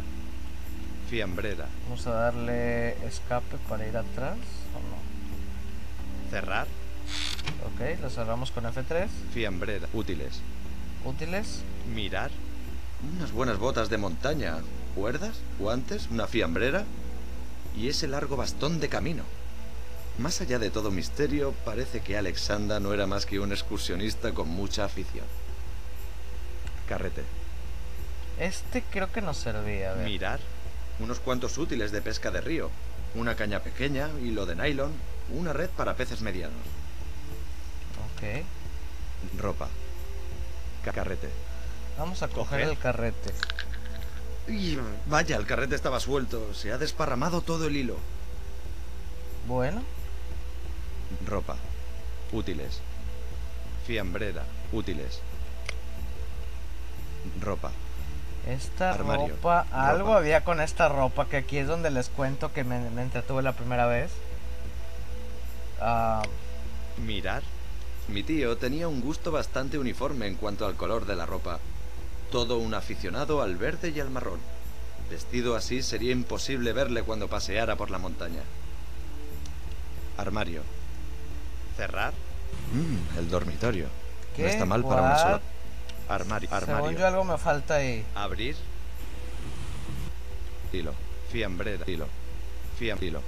[1.08, 1.66] Fiambrera.
[1.84, 4.36] Vamos a darle escape para ir atrás.
[4.74, 6.30] ¿O no?
[6.30, 6.66] Cerrar.
[7.66, 9.08] Ok, lo cerramos con F3.
[9.32, 9.88] Fiambrera.
[9.94, 10.40] Útiles.
[11.04, 11.62] Útiles.
[11.94, 12.30] Mirar.
[13.16, 14.58] Unas buenas botas de montaña.
[14.94, 16.84] Cuerdas, guantes, una fiambrera
[17.76, 19.22] y ese largo bastón de camino.
[20.18, 24.48] Más allá de todo misterio, parece que Alexandra no era más que un excursionista con
[24.48, 25.24] mucha afición.
[26.88, 27.22] Carrete.
[28.38, 29.92] Este creo que nos servía.
[29.92, 30.06] A ver.
[30.06, 30.40] Mirar.
[31.00, 32.70] Unos cuantos útiles de pesca de río.
[33.14, 34.92] Una caña pequeña, hilo de nylon,
[35.32, 36.58] una red para peces medianos.
[38.16, 38.44] Ok.
[39.40, 39.68] Ropa.
[40.84, 41.28] Ca- Carrete.
[41.98, 42.68] Vamos a coger Coger.
[42.68, 43.30] el carrete.
[44.48, 46.54] Y vaya, el carrete estaba suelto.
[46.54, 47.96] Se ha desparramado todo el hilo.
[49.46, 49.82] Bueno.
[51.26, 51.56] Ropa.
[52.32, 52.80] Útiles.
[53.86, 54.44] Fiambrera.
[54.72, 55.20] Útiles.
[57.40, 57.72] Ropa.
[58.48, 60.16] Esta Armario, ropa, algo ropa.
[60.18, 63.52] había con esta ropa que aquí es donde les cuento que me, me entretuve la
[63.52, 64.10] primera vez.
[65.80, 66.22] Ah,
[66.96, 67.42] Mirar.
[68.08, 71.58] Mi tío tenía un gusto bastante uniforme en cuanto al color de la ropa.
[72.32, 74.40] Todo un aficionado al verde y al marrón.
[75.10, 78.40] Vestido así sería imposible verle cuando paseara por la montaña.
[80.16, 80.62] Armario.
[81.76, 82.12] Cerrar.
[82.72, 83.86] Mm, el dormitorio.
[84.34, 84.42] ¿Qué?
[84.42, 85.40] No está mal para una sola.
[86.08, 86.48] Armario.
[86.48, 86.98] según Armario.
[86.98, 88.04] yo algo me falta ahí.
[88.14, 88.56] Abrir.
[90.72, 90.94] Hilo.
[91.30, 91.84] Fiambrera.
[91.86, 92.06] Hilo.
[92.78, 92.98] Fiam.
[93.00, 93.22] Hilo.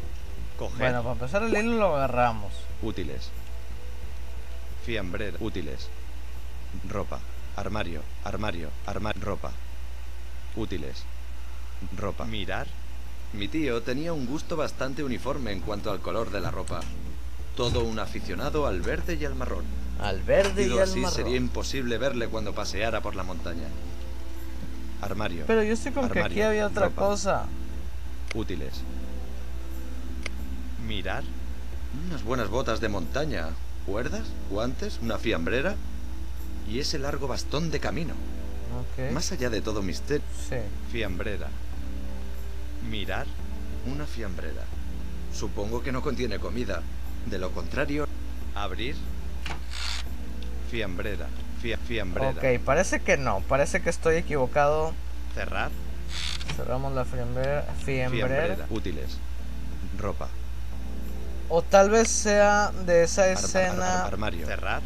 [0.58, 0.78] Coger.
[0.78, 2.52] Bueno, para empezar el hilo lo agarramos.
[2.82, 3.30] Útiles.
[4.84, 5.36] Fiambrera.
[5.40, 5.88] Útiles.
[6.88, 7.20] Ropa.
[7.56, 8.02] Armario.
[8.24, 8.70] Armario.
[8.86, 9.22] Armario.
[9.22, 9.52] Ropa.
[10.56, 11.04] Útiles.
[11.96, 12.24] Ropa.
[12.24, 12.66] Mirar.
[13.32, 16.80] Mi tío tenía un gusto bastante uniforme en cuanto al color de la ropa.
[17.56, 19.64] Todo un aficionado al verde y al marrón.
[20.00, 21.14] Al verde y al así marrón.
[21.14, 23.68] sería imposible verle cuando paseara por la montaña.
[25.02, 25.44] Armario.
[25.46, 27.06] Pero yo estoy con que aquí había otra ropa.
[27.06, 27.46] cosa.
[28.34, 28.72] Útiles.
[30.86, 31.22] Mirar.
[32.06, 33.48] Unas buenas botas de montaña.
[33.86, 35.74] Cuerdas, guantes, una fiambrera
[36.68, 38.14] y ese largo bastón de camino.
[38.78, 39.12] Ok.
[39.12, 40.24] Más allá de todo misterio.
[40.48, 40.56] Sí.
[40.92, 41.48] Fiambrera.
[42.88, 43.26] Mirar.
[43.86, 44.64] Una fiambrera.
[45.34, 46.82] Supongo que no contiene comida.
[47.26, 48.06] De lo contrario,
[48.54, 48.96] abrir.
[50.70, 51.26] Fiambrera.
[51.61, 52.30] Fia- fiambrera.
[52.30, 53.40] Ok, parece que no.
[53.40, 54.92] Parece que estoy equivocado.
[55.35, 55.70] Cerrar.
[56.56, 57.62] Cerramos la fiambrera.
[57.85, 58.28] fiambrera.
[58.28, 58.66] Fiambrera.
[58.70, 59.18] Útiles.
[59.98, 60.28] Ropa.
[61.48, 64.46] O tal vez sea de esa escena armario.
[64.46, 64.83] Cerrar.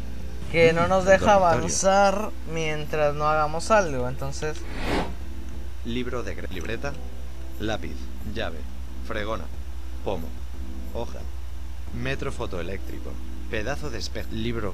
[0.51, 1.57] que no nos deja Dormitorio.
[1.57, 4.07] avanzar mientras no hagamos algo.
[4.09, 4.57] Entonces,
[5.85, 6.93] Libro de libreta,
[7.59, 7.95] lápiz,
[8.33, 8.57] llave,
[9.07, 9.43] fregona,
[10.03, 10.27] pomo,
[10.95, 11.19] hoja,
[11.93, 13.11] metro fotoeléctrico,
[13.51, 14.73] pedazo de espejo, libro,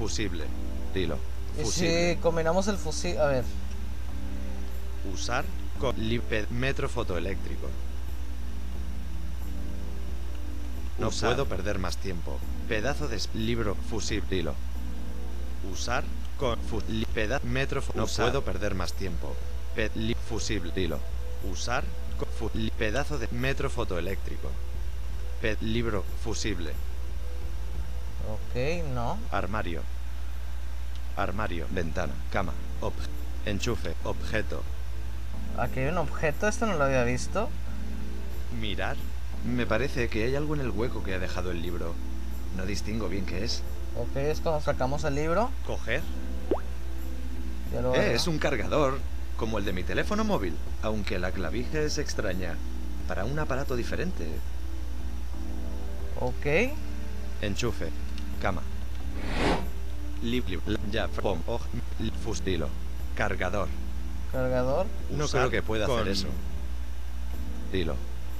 [0.00, 0.44] fusible,
[0.94, 1.18] hilo,
[1.58, 3.18] y fusible, si combinamos el fusil.
[3.18, 3.44] A ver,
[5.12, 5.44] usar
[5.78, 7.68] con li- pe- metro fotoeléctrico.
[10.98, 11.30] No Usar.
[11.30, 12.38] puedo perder más tiempo.
[12.68, 14.54] Pedazo de libro, fusible, hilo.
[15.72, 16.04] Usar
[16.38, 18.26] con fu- li- peda- metro No Usar.
[18.26, 19.34] puedo perder más tiempo.
[19.74, 20.98] Pe- li- fusible, hilo.
[21.50, 21.84] Usar
[22.18, 24.50] con fu- li- pedazo de metro fotoeléctrico.
[25.42, 26.72] Pe- libro, fusible.
[28.28, 29.18] Ok, no.
[29.30, 29.82] Armario.
[31.16, 32.92] Armario, ventana, cama, ob-
[33.46, 34.62] enchufe, objeto.
[35.58, 37.48] Aquí hay un objeto, este no lo había visto.
[38.60, 38.96] Mirar.
[39.44, 41.94] Me parece que hay algo en el hueco que ha dejado el libro.
[42.56, 43.62] No distingo bien qué es.
[43.98, 45.50] Ok, es cuando sacamos el libro.
[45.66, 46.02] ¿Coger?
[47.72, 48.98] Ya lo Eh, es un cargador,
[49.36, 52.54] como el de mi teléfono móvil, aunque la clavija es extraña.
[53.08, 54.26] Para un aparato diferente.
[56.20, 56.72] Ok,
[57.42, 57.88] Enchufe.
[58.40, 58.62] Cama.
[60.66, 61.08] La- ya,
[62.24, 62.68] fustilo.
[63.16, 63.68] Cargador.
[64.32, 64.86] cargador.
[65.10, 66.26] No Usar creo que pueda con- hacer eso.
[67.72, 67.96] Dilo.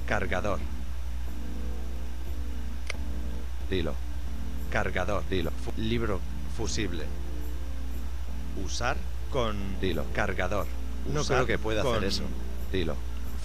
[0.07, 0.59] Cargador.
[3.69, 3.93] Dilo.
[4.71, 5.23] Cargador.
[5.29, 5.51] Dilo.
[5.51, 6.19] Fu- libro.
[6.57, 7.05] Fusible.
[8.65, 8.97] Usar
[9.31, 9.79] con.
[9.79, 10.05] Dilo.
[10.13, 10.67] Cargador.
[11.11, 12.23] No Usar creo que pueda con- hacer eso.
[12.71, 12.95] Dilo.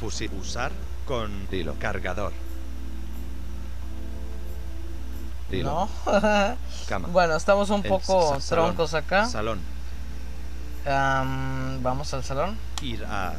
[0.00, 0.72] Fusi Usar
[1.06, 1.48] con.
[1.50, 1.74] Dilo.
[1.78, 2.32] Cargador.
[5.50, 5.70] Dilo.
[5.70, 5.88] No.
[6.88, 7.08] Cama.
[7.08, 9.26] bueno, estamos un El poco troncos acá.
[9.26, 9.60] Salón.
[10.86, 12.56] Am, Vamos al salón.
[12.82, 13.34] Ir a.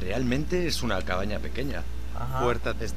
[0.00, 1.82] Realmente es una cabaña pequeña.
[2.18, 2.40] Ajá.
[2.40, 2.88] Puerta de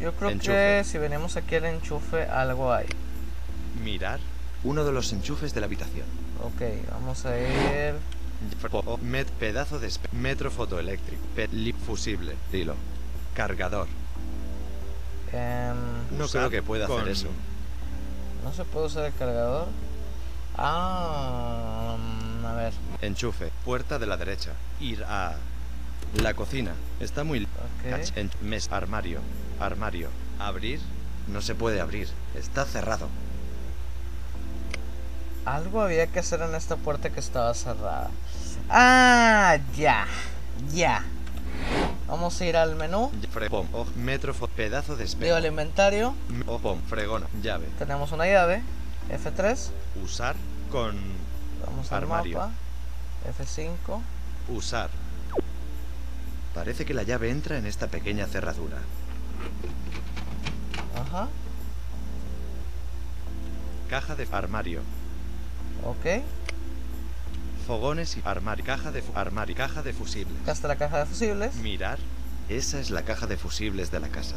[0.00, 0.52] Yo creo Enchufe.
[0.52, 2.86] que si venimos aquí al enchufe, algo hay.
[3.82, 4.18] Mirar.
[4.64, 6.06] Uno de los enchufes de la habitación.
[6.42, 7.94] Ok, vamos a ir.
[9.02, 11.22] Met, pedazo de metro fotoeléctrico.
[11.36, 12.34] Pe- li- fusible.
[12.50, 12.74] Dilo.
[13.34, 13.86] Cargador.
[15.32, 17.28] Em, No Usar creo que pueda con- hacer eso.
[18.44, 19.68] no se puede usar el cargador.
[20.56, 22.72] Ah, mm, a ver.
[23.02, 23.50] Enchufe.
[23.64, 24.52] Puerta de la derecha.
[24.80, 25.34] Ir a.
[26.14, 26.72] La cocina.
[26.98, 27.44] Está muy.
[27.44, 27.90] Ok.
[27.90, 28.68] Cach- en- mes.
[28.72, 29.20] Armario.
[29.60, 30.08] Armario.
[30.40, 30.80] Abrir.
[31.28, 32.08] No se puede abrir.
[32.34, 33.08] Está cerrado.
[35.44, 38.10] Algo había que hacer en esta puerta que estaba cerrada.
[38.68, 40.06] Ah, ya.
[40.72, 41.02] Ya.
[42.10, 43.10] Vamos a ir al menú.
[43.32, 43.66] Fre- pom.
[43.72, 45.24] Oj- metro fo- Pedazo de espejo.
[45.26, 46.14] Digo al inventario.
[46.28, 46.80] M- o- pom.
[46.88, 47.26] Fregona.
[47.40, 47.66] Llave.
[47.78, 48.62] Tenemos una llave.
[49.10, 49.70] F3.
[50.02, 50.34] Usar
[50.72, 50.96] con.
[51.64, 52.38] Vamos al Armario.
[52.38, 52.52] mapa.
[53.38, 54.00] F5.
[54.48, 54.90] Usar.
[56.54, 58.78] Parece que la llave entra en esta pequeña cerradura.
[60.96, 61.28] Ajá.
[63.88, 64.80] Caja de armario.
[65.84, 66.22] Ok.
[67.74, 68.64] Fogones y armario.
[68.64, 69.54] Caja de fu- armario.
[69.54, 70.36] Caja de fusibles.
[70.42, 71.54] Acá está la caja de fusibles.
[71.54, 72.00] Mirar.
[72.48, 74.34] Esa es la caja de fusibles de la casa.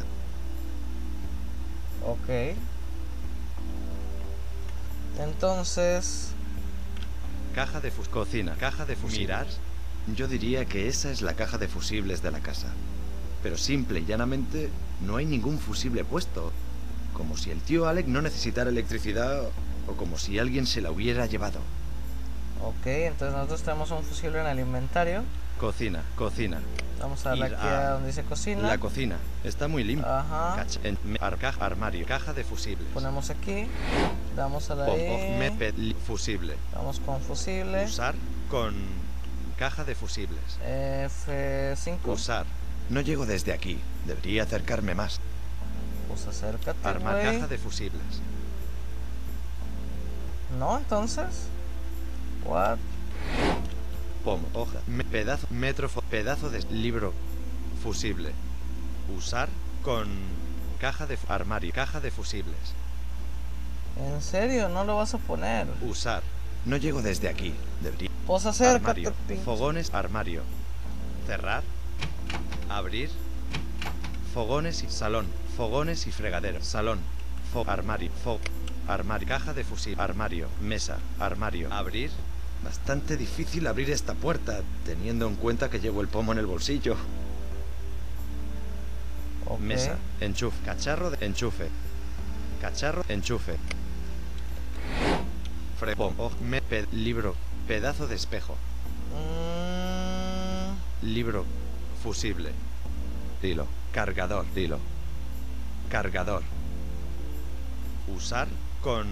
[2.06, 2.54] Ok.
[5.20, 6.28] Entonces.
[7.56, 8.54] Caja de fus cocina.
[8.54, 9.18] Caja de fusibles.
[9.26, 9.46] Mirar.
[10.14, 12.68] Yo diría que esa es la caja de fusibles de la casa.
[13.42, 14.70] Pero simple y llanamente
[15.00, 16.52] no hay ningún fusible puesto.
[17.14, 19.42] Como si el tío Alec no necesitara electricidad
[19.88, 21.58] o como si alguien se la hubiera llevado.
[22.64, 25.22] Ok, entonces nosotros tenemos un fusible en el inventario.
[25.60, 26.60] Cocina, cocina.
[27.00, 28.62] Vamos a darle Ir aquí a a donde dice cocina.
[28.62, 29.16] La cocina.
[29.44, 30.20] Está muy limpia.
[30.20, 30.56] Ajá.
[30.64, 32.06] Cach- en- me- ar- caja- armario.
[32.06, 32.88] Caja de fusibles.
[32.94, 33.66] Ponemos aquí.
[34.36, 35.52] Damos a la Pom- E.
[35.58, 36.56] me- li- fusible.
[36.74, 37.84] Vamos con fusible.
[37.84, 38.14] Usar
[38.50, 38.74] con
[39.58, 40.58] caja de fusibles.
[40.66, 41.98] F5.
[42.12, 42.46] Usar.
[42.88, 43.78] No llego desde aquí.
[44.06, 45.20] Debería acercarme más.
[46.08, 48.02] Pues acércate, Armar caja de fusibles.
[50.58, 51.48] No, entonces.
[52.44, 52.78] What?
[54.24, 54.46] Pomo.
[54.54, 54.78] Hoja.
[54.86, 55.46] me- pedazo.
[55.50, 55.88] Metro.
[56.10, 57.12] pedazo de libro.
[57.82, 58.32] Fusible.
[59.16, 59.48] Usar
[59.82, 60.08] con
[60.80, 61.72] caja de armario.
[61.74, 62.56] Caja de fusibles.
[63.98, 64.68] ¿En serio?
[64.68, 65.66] ¿No lo vas a poner?
[65.82, 66.22] Usar.
[66.64, 67.54] No llego desde aquí.
[67.82, 68.08] Debería.
[68.26, 69.12] Pues acércate, Armario.
[69.44, 69.92] Fogones.
[69.92, 70.42] Armario.
[71.26, 71.62] Cerrar.
[72.70, 73.10] Abrir.
[74.32, 75.26] Fogones y salón.
[75.56, 76.62] Fogones y fregadero.
[76.64, 76.98] Salón.
[77.52, 78.10] Fo armario.
[78.24, 78.40] Fo
[78.88, 79.28] armario.
[79.28, 80.00] Caja de fusil.
[80.00, 80.48] Armario.
[80.62, 80.96] Mesa.
[81.20, 81.72] Armario.
[81.72, 82.10] Abrir.
[82.64, 86.96] Bastante difícil abrir esta puerta, teniendo en cuenta que llevo el pomo en el bolsillo.
[89.60, 89.96] Mesa.
[90.20, 90.56] Enchufe.
[90.64, 91.68] Cacharro de enchufe.
[92.60, 93.04] Cacharro.
[93.08, 93.56] Enchufe.
[95.78, 97.34] Fre pom- oj- me- libro.
[97.68, 98.56] Pedazo de espejo.
[99.12, 101.44] Mm, Libro.
[102.02, 102.50] Fusible.
[103.42, 103.66] Dilo.
[103.92, 104.44] Cargador.
[104.54, 104.78] Dilo.
[105.90, 106.42] Cargador.
[108.14, 108.48] Usar
[108.82, 109.06] con...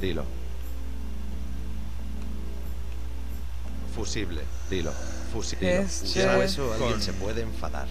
[0.00, 0.24] Dilo.
[3.98, 4.42] Fusible.
[4.70, 4.92] Dilo.
[5.32, 5.80] Fusible.
[5.80, 7.88] Este- Usar eso alguien Con- se puede enfadar.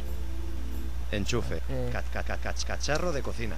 [1.12, 1.56] Enchufe.
[1.58, 1.92] Ok.
[1.92, 3.56] Ca- ca- ca- cach- cacharro de cocina.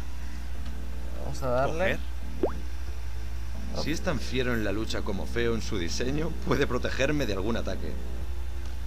[1.24, 1.98] vamos a darle.
[2.44, 3.84] Coger.
[3.84, 7.34] Si es tan fiero en la lucha como feo en su diseño, puede protegerme de
[7.34, 7.92] algún ataque.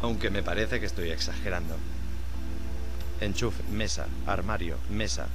[0.00, 1.76] Aunque me parece que estoy exagerando.
[3.20, 5.28] Enchufe, mesa, armario, mesa.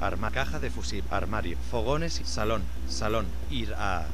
[0.00, 3.26] Arma, caja de fusil, armario, fogones y salón, salón.
[3.50, 4.06] Ir a...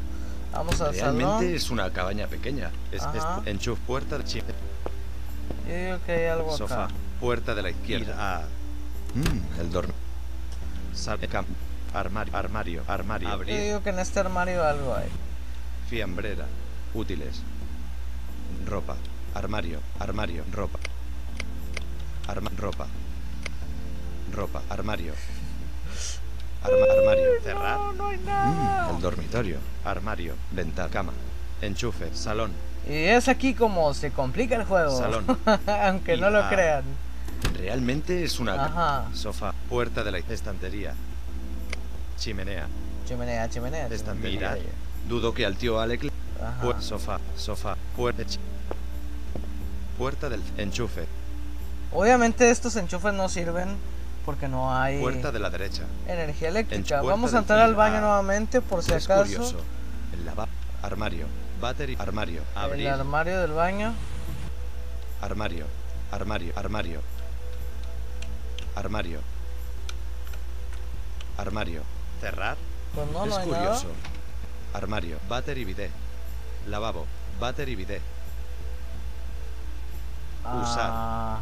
[0.53, 1.55] Vamos al Realmente salón.
[1.55, 2.71] es una cabaña pequeña.
[2.91, 3.03] Es,
[3.47, 6.95] enchufe, puerta de Yo digo que hay algo sofá, acá.
[7.21, 8.05] puerta de la izquierda.
[8.07, 8.43] Ir a...
[9.15, 10.11] Mm, el dormitorio.
[10.95, 11.45] Sal, cam-
[11.95, 13.29] armario, armario, armario.
[13.29, 13.61] Yo Abrir.
[13.61, 15.09] digo que en este armario algo hay.
[15.89, 16.47] Fiambrera.
[16.95, 17.43] Útiles.
[18.67, 18.97] Ropa.
[19.35, 19.79] Armario.
[20.01, 20.45] Armario.
[20.53, 20.79] Ropa.
[22.27, 22.87] Arma ropa.
[24.33, 24.63] Ropa.
[24.69, 25.15] Armario.
[26.62, 27.25] Arma armario.
[27.42, 27.79] Cerrar.
[27.79, 29.59] No, no hay Mm, el dormitorio.
[29.85, 30.35] Armario.
[30.53, 30.88] Ventana.
[30.90, 31.12] Cama.
[31.62, 32.14] Enchufe.
[32.14, 32.53] Salón.
[32.88, 34.96] Y es aquí como se complica el juego.
[34.96, 35.25] Salón.
[35.85, 36.85] Aunque Y no lo crean.
[37.59, 38.55] Realmente es una...
[38.66, 39.05] Ajá.
[39.14, 39.53] Sofá.
[39.68, 40.94] Puerta de la estantería.
[42.18, 42.66] Chimenea.
[43.07, 43.87] Chimenea, chimenea.
[43.88, 44.57] Estantería.
[45.09, 46.05] Dudo que al tío Alec...
[46.05, 46.81] le- Ajá.
[46.81, 47.18] Sofá.
[47.37, 47.77] Sofá.
[47.96, 48.23] Puerta.
[49.99, 50.42] Puerta del...
[50.59, 51.07] Enchufe.
[51.92, 53.77] Obviamente estos enchufes no sirven
[54.25, 55.83] porque no hay Puerta de la derecha.
[56.07, 57.03] energía eléctrica.
[57.03, 59.23] Vamos a entrar al baño ah, nuevamente por si es acaso.
[59.25, 59.61] curioso.
[60.13, 60.47] El lava...
[60.83, 61.27] Armario.
[61.61, 61.97] Battery.
[61.99, 62.43] Armario.
[62.55, 62.87] Abrir.
[62.87, 63.93] El armario del baño.
[65.21, 65.67] Armario.
[66.11, 66.53] Armario.
[66.57, 67.01] Armario.
[68.75, 69.21] Armario.
[71.37, 71.83] Armario.
[72.21, 72.57] Cerrar.
[72.95, 73.89] Pues no, es no hay curioso.
[73.89, 74.75] nada.
[74.75, 75.19] Armario.
[75.29, 75.91] Battery bidet.
[76.67, 77.07] Lavabo.
[77.39, 78.03] Battery bidet.
[80.63, 81.41] Usar.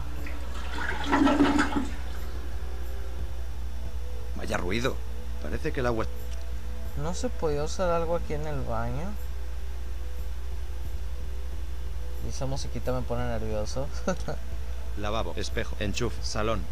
[4.38, 4.94] Vaya ruido.
[5.42, 6.06] Parece que el agua...
[7.02, 9.10] ¿No se podía usar algo aquí en el baño?
[12.24, 13.88] Y esa musiquita me pone nervioso.
[14.98, 16.62] Lavabo, espejo, enchufe, salón,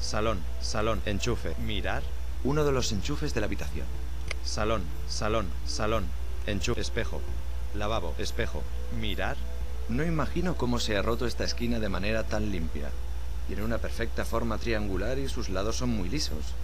[0.00, 2.02] salón, salón, enchufe, mirar.
[2.44, 3.86] Uno de los enchufes de la habitación.
[4.44, 6.06] Salón, salón, salón,
[6.46, 7.20] enchufe, espejo,
[7.74, 8.62] lavabo, espejo,
[9.00, 9.36] mirar.
[9.88, 12.90] No imagino cómo se ha roto esta esquina de manera tan limpia.
[13.46, 16.54] Tiene una perfecta forma triangular y sus lados son muy lisos.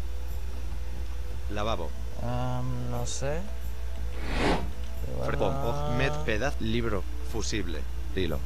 [1.53, 1.91] Lavabo,
[2.91, 3.41] no sé.
[5.07, 7.81] Y Fre- bueno, oh, med pedaz libro fusible
[8.15, 8.39] hilo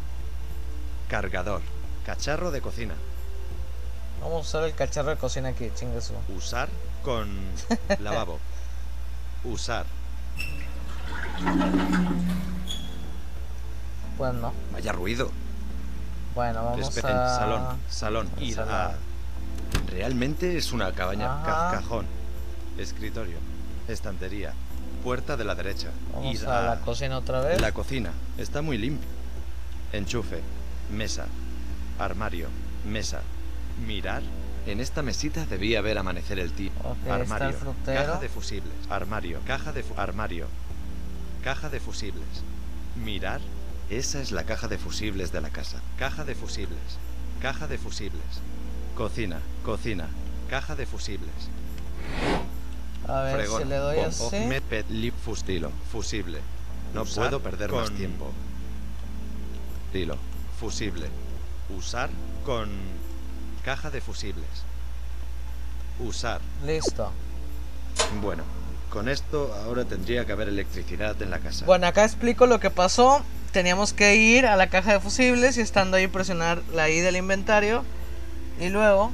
[1.08, 1.60] cargador
[2.06, 2.94] cacharro de cocina
[4.20, 6.14] Vamos a usar el cacharro de cocina aquí, chingue su.
[6.34, 6.68] usar
[7.02, 7.28] con
[7.98, 8.38] lavabo
[9.44, 9.84] usar
[14.16, 14.52] Pues no.
[14.72, 15.30] vaya ruido
[16.34, 17.36] Bueno, vamos Espe- a.
[17.36, 18.94] salón salón ir a
[19.88, 21.42] realmente es una cabaña.
[21.44, 22.06] Ca- cajón
[22.78, 23.36] escritorio
[23.88, 24.52] estantería
[25.02, 27.60] puerta de la derecha Vamos ir a la cocina otra vez.
[27.60, 29.06] La cocina está muy limpia.
[29.92, 30.40] Enchufe,
[30.90, 31.26] mesa,
[31.98, 32.48] armario,
[32.88, 33.20] mesa.
[33.86, 34.22] Mirar.
[34.66, 36.70] En esta mesita debía ver amanecer el tío.
[36.82, 38.72] Ok, está el armario, caja de fusibles.
[38.88, 40.46] Armario, caja de fu- armario,
[41.42, 42.24] caja de fusibles.
[42.96, 43.40] Mirar.
[43.90, 45.82] Esa es la caja de fusibles de la casa.
[45.98, 46.78] Caja de fusibles.
[47.42, 48.22] Caja de fusibles.
[48.96, 50.08] Cocina, cocina,
[50.48, 51.50] caja de fusibles.
[53.08, 53.62] A ver Fregón.
[53.62, 54.22] si le doy Pom- así.
[54.22, 55.70] oh, met- pet- li- fustilo.
[55.92, 56.38] Fusible.
[56.94, 58.30] No Usar puedo perder más tiempo.
[59.92, 60.16] Dilo.
[60.60, 61.08] Fusible.
[61.76, 62.10] Usar
[62.44, 62.68] con
[63.64, 64.46] caja de fusibles.
[66.00, 66.40] Usar.
[66.64, 67.10] Listo.
[68.20, 68.42] Bueno,
[68.90, 71.64] con esto ahora tendría que haber electricidad en la casa.
[71.64, 73.22] Bueno, acá explico lo que pasó.
[73.52, 77.16] Teníamos que ir a la caja de fusibles y estando ahí presionar la I del
[77.16, 77.84] inventario.
[78.60, 79.12] Y luego,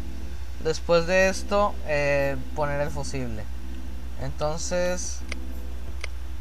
[0.64, 3.44] después de esto, eh, poner el fusible.
[4.20, 5.18] Entonces,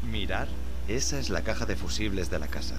[0.02, 0.48] Mirar.
[0.88, 2.74] Esa es la caja de fusibles de la casa.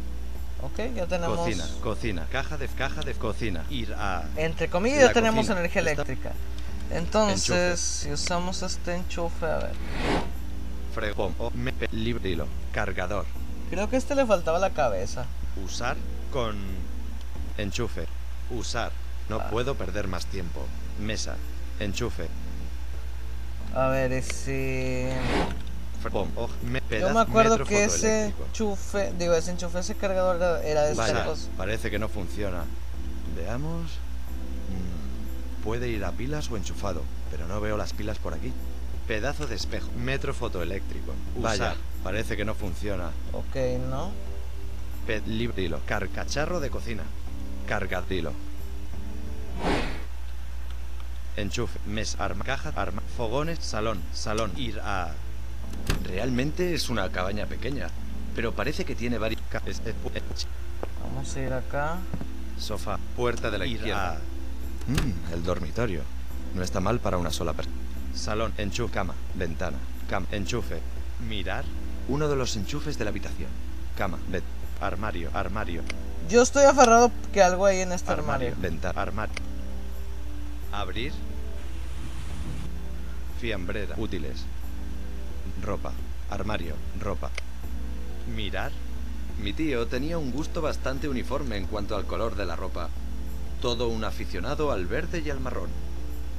[0.62, 1.38] ok, ya tenemos...
[1.40, 3.64] Cocina, cocina, caja de caja de cocina.
[3.70, 5.60] Ir a Entre comillas, La ya tenemos cocina.
[5.60, 6.32] energía eléctrica.
[6.92, 7.78] Entonces, Enchufe.
[7.78, 9.72] si usamos este enchufe, a ver.
[10.94, 11.34] fregón.
[11.40, 12.28] o me- pe- libre.
[12.30, 12.48] Dilo.
[12.74, 13.26] Cargador.
[13.70, 15.26] Creo que a este le faltaba la cabeza.
[15.64, 15.96] Usar
[16.34, 16.58] con
[17.58, 18.08] enchufe.
[18.50, 18.92] Usar.
[19.30, 19.50] No Ah.
[19.50, 20.66] puedo perder más tiempo.
[21.00, 21.36] Mesa.
[21.80, 22.28] Enchufe.
[23.76, 24.12] A ver,
[26.64, 31.50] me- Yo me acuerdo que ese enchufe, digo, ese enchufe, ese cargador era, de estos.
[31.58, 32.64] parece que no funciona.
[33.36, 33.92] Veamos.
[34.70, 38.52] Mm, puede ir a pilas o enchufado, pero no veo las pilas por aquí.
[39.08, 39.90] Pedazo de espejo.
[39.98, 41.14] Metro fotoeléctrico.
[41.38, 43.12] Vaya, parece que no funciona.
[43.32, 43.56] Ok,
[43.90, 44.12] ¿no?
[45.06, 45.80] Ped libre hilo.
[45.86, 47.04] Car cacharro de cocina.
[47.68, 48.34] Carga hilo.
[51.38, 54.52] Enchufe, mes, arma, caja, arma, fogones, salón, salón.
[54.58, 55.12] Ir a...
[56.06, 57.88] Realmente es una cabaña pequeña,
[58.36, 59.18] pero parece que tiene
[59.66, 59.82] es-
[61.04, 61.98] Vamos a ir acá.
[62.60, 64.20] Sofá, puerta de la izquierda.
[64.88, 66.02] Mm, el dormitorio.
[66.54, 67.76] No está mal para una sola persona.
[68.14, 69.78] Salón, enchufe, cama, ventana,
[70.10, 70.80] cama, enchufe.
[71.28, 71.64] Mirar.
[72.10, 73.50] Uno de los enchufes de la habitación.
[73.98, 74.44] Cama, bet,
[74.82, 75.82] armario, armario,
[76.30, 78.56] Yo estoy aferrado que algo hay en este armario, armario.
[78.62, 79.36] ventana, armario.
[80.72, 81.12] Abrir.
[83.40, 84.46] Fiambrera, útiles.
[85.62, 85.92] Ropa,
[86.30, 87.30] armario, ropa.
[88.36, 88.72] Mirar.
[89.42, 92.90] Mi tío tenía un gusto bastante uniforme en cuanto al color de la ropa.
[93.62, 95.70] Todo un aficionado al verde y al marrón.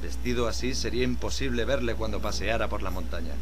[0.01, 3.33] Vestido así sería imposible verle cuando paseara por la montaña.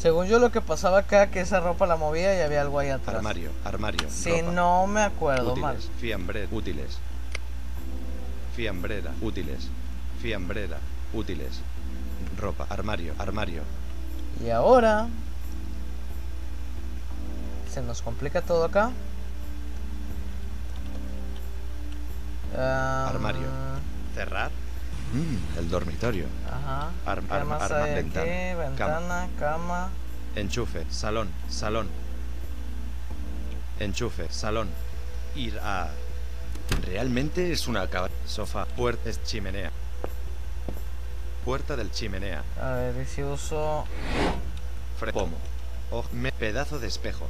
[0.00, 2.88] Según yo lo que pasaba acá, que esa ropa la movía y había algo ahí
[2.88, 3.16] atrás.
[3.16, 4.08] Armario, armario.
[4.10, 4.52] Si ropa.
[4.52, 5.76] no me acuerdo mal.
[5.76, 6.98] útiles, fiambrera, útiles.
[8.54, 9.68] Fiambrera, útiles.
[10.20, 10.78] Fiambrera,
[11.12, 11.60] útiles.
[12.38, 13.62] Ropa, armario, armario.
[14.44, 15.08] Y ahora...
[17.72, 18.90] Se nos complica todo acá.
[22.56, 23.48] Ah, Armario.
[24.14, 24.50] Cerrar.
[25.14, 26.26] Mm, el dormitorio.
[26.46, 26.90] Ajá.
[27.06, 29.88] Ar- ¿Qué arma- más arma- ventana, Ventana, cama.
[30.36, 31.88] Enchufe, salón, salón.
[33.80, 34.68] Enchufe, salón.
[35.34, 35.88] Ir a...
[36.86, 38.08] Realmente es una cava...
[38.32, 39.70] Sofá, puerta, es chimenea.
[41.44, 42.42] Puerta del chimenea.
[42.58, 43.84] A ver, y si uso...
[44.98, 45.36] Fre- Pomo.
[45.90, 47.28] O- me- pedazo de espejo.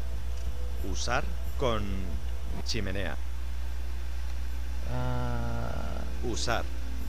[0.88, 1.24] Usar
[1.58, 1.82] con
[2.64, 3.16] chimenea.
[4.94, 6.62] ah, Usar.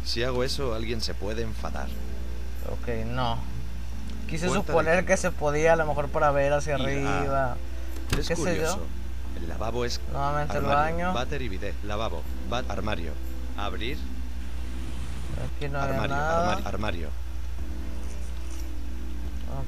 [0.04, 1.88] Si hago eso, alguien se puede enfadar.
[2.72, 3.38] ok, no.
[4.28, 7.58] Quise Puerta suponer que se podía a lo mejor para ver hacia Ir a- arriba.
[8.18, 8.78] Es ¿Qué sé curioso.
[8.78, 9.40] yo?
[9.42, 11.14] El lavabo es Nuevamente el armario, baño.
[11.14, 13.12] váter y bidet, lavabo, bat, armario,
[13.58, 13.98] abrir,
[15.58, 16.54] Aquí no armario, nada.
[16.54, 17.10] armario, armario.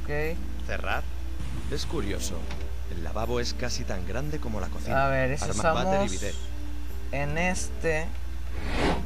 [0.04, 0.38] Ok.
[0.68, 1.04] Cerrar.
[1.72, 2.36] Es curioso.
[2.92, 5.06] El lavabo es casi tan grande como la cocina.
[5.06, 6.36] A ver, usamos bidet.
[7.12, 8.08] en este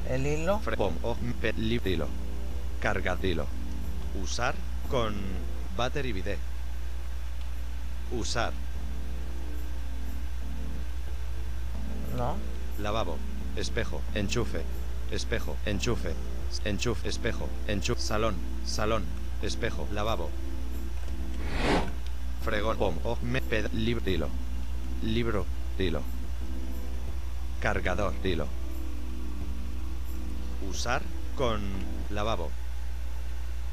[0.10, 0.62] el hilo.
[1.86, 2.08] Hilo.
[2.82, 3.46] Carga hilo.
[4.22, 4.56] Usar
[4.90, 5.16] con
[5.78, 6.40] váter y bidet.
[8.12, 8.52] Usar.
[12.18, 12.36] No.
[12.80, 13.18] Lavabo.
[13.60, 14.02] Espejo.
[14.16, 14.62] Enchufe.
[15.12, 15.56] Espejo.
[15.66, 16.14] Enchufe.
[16.66, 17.08] Enchufe.
[17.08, 17.48] Espejo.
[17.68, 18.02] Enchufe.
[18.02, 18.36] Salón.
[18.66, 19.04] Salón.
[19.42, 19.88] Espejo.
[19.92, 20.30] Lavabo.
[22.44, 22.78] Fregón.
[22.78, 22.96] Pom.
[23.04, 23.18] O.
[23.22, 23.42] Me.
[23.42, 24.10] ped- Libro.
[24.10, 24.30] Hilo.
[25.04, 25.46] Libro.
[25.78, 26.02] Hilo.
[27.60, 28.14] Cargador.
[28.24, 28.48] Hilo.
[30.70, 31.02] Usar
[31.36, 31.62] con
[32.10, 32.50] lavabo.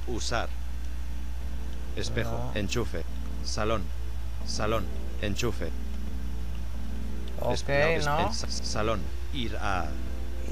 [0.09, 0.49] Usar.
[1.97, 2.51] Espejo.
[2.55, 2.61] No.
[2.61, 3.05] Enchufe.
[3.45, 3.82] Salón.
[4.47, 4.84] Salón.
[5.22, 5.70] Enchufe.
[7.41, 8.30] Ok, Espe- no.
[8.30, 9.01] es- es- salón.
[9.37, 9.87] Ir a.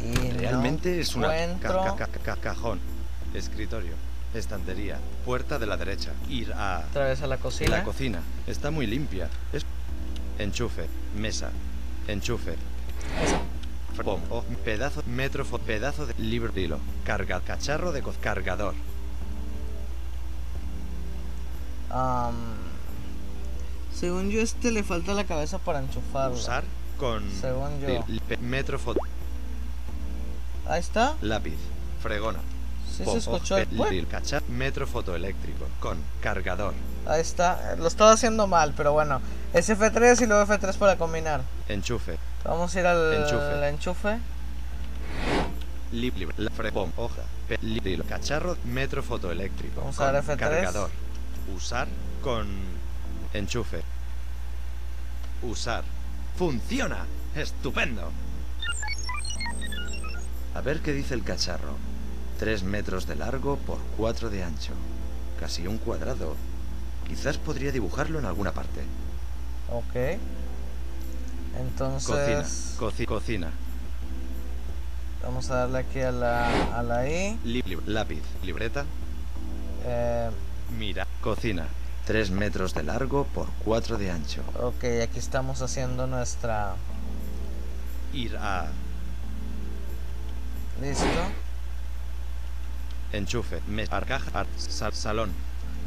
[0.02, 1.96] Y Realmente no es una encuentro.
[1.96, 2.80] ca- ca- ca- cajón.
[3.32, 3.92] Escritorio.
[4.34, 4.98] Estantería.
[5.24, 6.10] Puerta de la derecha.
[6.28, 6.84] Ir a.
[6.90, 7.70] Otra vez a la cocina.
[7.78, 8.20] La cocina.
[8.46, 9.28] Está muy limpia.
[9.52, 9.64] Es.
[10.38, 10.86] Enchufe.
[11.16, 11.50] Mesa.
[12.08, 12.56] Enchufe.
[14.04, 15.02] Pom- o- pedazo.
[15.06, 15.44] Metro.
[15.46, 16.52] fo- Pedazo de libro.
[16.58, 16.78] Hilo.
[17.04, 17.40] Carga.
[17.40, 18.74] Cacharro de co- cargador.
[23.94, 26.36] Según yo, este le falta la cabeza para enchufarlo.
[26.36, 26.64] Usar
[26.98, 27.22] con.
[27.40, 27.88] Según yo.
[27.88, 28.78] hil- pe- Metro.
[28.78, 28.96] fo-
[30.66, 31.14] Ahí está.
[31.20, 31.56] Lápiz.
[32.02, 32.40] Fregona.
[32.96, 33.66] Sí se escuchó el.
[35.80, 36.74] Con cargador.
[37.06, 37.76] Ahí está.
[37.76, 39.20] Lo estaba haciendo mal, pero bueno.
[39.52, 41.42] Es F3 y luego F3 para combinar.
[41.68, 42.18] Enchufe.
[42.44, 43.68] Vamos a ir al Enchufe.
[43.68, 44.18] enchufe.
[45.92, 47.22] Lib, lib- la fre- pom, hoja,
[48.08, 49.80] cacharro, metro fotoeléctrico.
[49.80, 50.36] Vamos a con dar F3.
[50.38, 50.90] Cargador.
[51.54, 51.86] Usar
[52.22, 52.46] con
[53.32, 53.82] enchufe.
[55.42, 55.84] Usar.
[56.36, 57.06] ¡Funciona!
[57.34, 58.10] ¡Estupendo!
[60.54, 61.74] A ver qué dice el cacharro.
[62.38, 64.72] 3 metros de largo por 4 de ancho.
[65.38, 66.36] Casi un cuadrado.
[67.06, 68.80] Quizás podría dibujarlo en alguna parte.
[69.70, 69.92] Ok.
[69.92, 70.18] Cocina.
[71.60, 73.50] Entonces, Coci- cocina.
[75.22, 77.38] vamos a darle aquí a la, a la I.
[77.86, 78.22] Lápiz.
[78.42, 78.84] Libreta.
[79.84, 80.30] Eh,
[80.76, 81.06] Mira.
[81.20, 81.66] Cocina.
[82.06, 84.42] 3 metros de largo por 4 de ancho.
[84.60, 86.74] ok, aquí estamos haciendo nuestra...
[88.12, 88.66] Ir a.
[90.80, 91.04] Listo.
[93.12, 93.60] Enchufe.
[93.66, 95.32] Me, ar- caja, ar- sal- salón.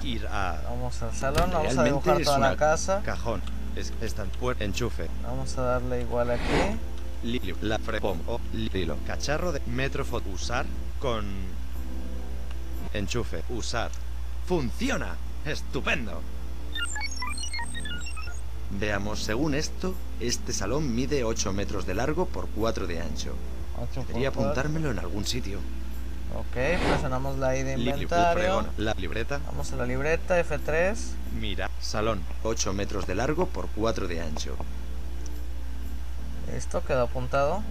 [0.04, 0.60] Ir a.
[0.66, 3.02] Vamos al salón, vamos a Realmente dibujar toda la casa.
[3.04, 3.42] Cajón.
[3.76, 5.08] Es, están puer- enchufe.
[5.24, 6.78] Vamos a darle igual aquí.
[7.24, 8.98] Li, li- la fre, pom, o, li- hilo.
[9.08, 10.24] Cacharro de metro fot.
[10.34, 10.66] Usar
[11.00, 11.26] con.
[12.94, 13.44] Enchufe.
[13.50, 13.92] Usar.
[14.48, 15.16] ¡Funciona!
[15.48, 16.22] ¡Estupendo!
[18.72, 23.34] Veamos, según esto, este salón mide 8 metros de largo por 4 de ancho.
[23.96, 25.60] Debería apuntármelo en algún sitio.
[26.36, 26.54] Ok,
[26.86, 28.66] presionamos la I de inventario.
[28.78, 29.40] La libreta.
[29.46, 30.98] Vamos a la libreta, F3.
[31.40, 31.70] Mira.
[31.80, 32.22] Salón.
[32.44, 34.58] 8 metros de largo por 4 de ancho.
[36.54, 37.64] Listo, quedó apuntado.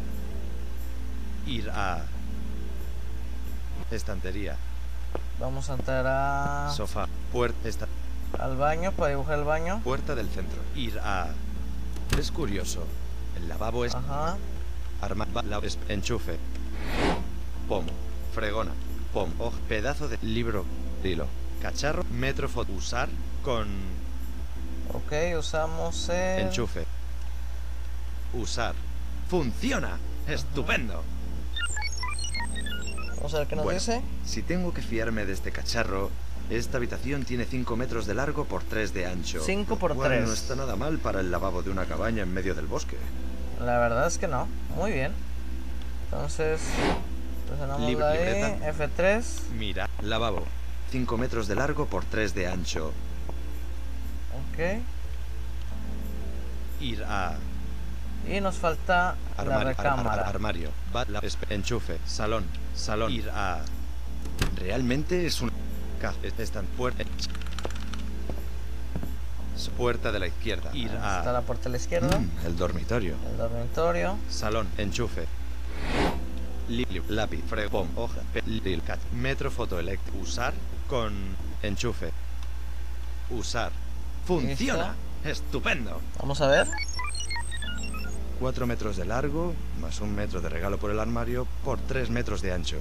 [1.46, 2.06] Ir a.
[3.90, 4.56] Estantería.
[5.40, 7.06] Vamos a entrar a, Sofá.
[7.32, 7.68] Puerta.
[7.68, 7.86] Esta.
[8.38, 9.80] al baño para dibujar el baño.
[9.84, 10.58] Puerta del centro.
[10.74, 11.28] Ir a.
[12.18, 12.84] Es curioso.
[13.36, 13.94] El lavabo es.
[13.94, 14.36] Ajá.
[15.02, 15.26] Arma.
[15.44, 16.38] la- es- enchufe.
[17.68, 17.90] Pomo.
[18.34, 18.72] Fregona.
[19.12, 19.30] Pom.
[19.38, 19.54] Hoj.
[19.68, 20.64] Pedazo de libro.
[21.04, 21.26] Hilo.
[21.60, 22.04] Cacharro.
[22.10, 22.48] Metro.
[22.76, 23.08] Usar
[23.42, 23.66] con.
[24.94, 26.42] Ok, usamos el...
[26.46, 26.86] Enchufe.
[28.34, 28.74] Usar.
[29.28, 29.98] ¡Funciona!
[30.28, 31.02] ¡Estupendo!
[33.26, 34.02] Vamos a ver qué nos Bueno, dice.
[34.24, 36.12] Si tengo que fiarme de este cacharro,
[36.48, 39.42] esta habitación tiene 5 metros de largo por 3 de ancho.
[39.44, 40.28] Cinco lo por cual tres.
[40.28, 42.96] No está nada mal para el lavabo de una cabaña en medio del bosque.
[43.60, 44.46] La verdad es que no.
[44.76, 45.10] Muy bien.
[46.04, 46.60] Entonces,
[47.48, 48.72] presionamos Lib- I, libreta.
[48.72, 49.24] F3.
[49.58, 50.44] Mira, lavabo.
[50.92, 52.92] 5 metros de largo por 3 de ancho.
[54.52, 54.82] Ok.
[56.80, 57.34] Ir a.
[58.32, 59.58] Y nos falta la Armario.
[59.58, 60.28] ar- ar- recámara.
[60.28, 60.70] armario.
[61.08, 61.20] La-
[61.50, 61.98] enchufe.
[62.06, 62.44] Salón.
[62.76, 63.10] Salón.
[63.12, 63.60] Ir a.
[64.58, 65.50] Realmente es un.
[66.00, 67.04] ca- Están puerta.
[69.76, 70.70] Puerta de la izquierda.
[70.74, 71.18] Ir a.
[71.18, 72.18] Está la puerta a la izquierda.
[72.18, 73.14] Mm, el dormitorio.
[73.30, 74.16] El dormitorio.
[74.30, 75.26] Salón, enchufe.
[77.08, 80.18] Lápiz, fregón, hoja, pe- li- cat- metro fotoeléctrico.
[80.18, 80.52] Usar
[80.88, 81.12] con
[81.62, 82.10] enchufe.
[83.30, 83.70] Usar.
[84.26, 84.94] ¡Funciona!
[85.24, 86.00] ¡Estupendo!
[86.18, 86.66] Vamos a ver.
[88.40, 92.42] 4 metros de largo, más un metro de regalo por el armario, por 3 metros
[92.42, 92.76] de ancho.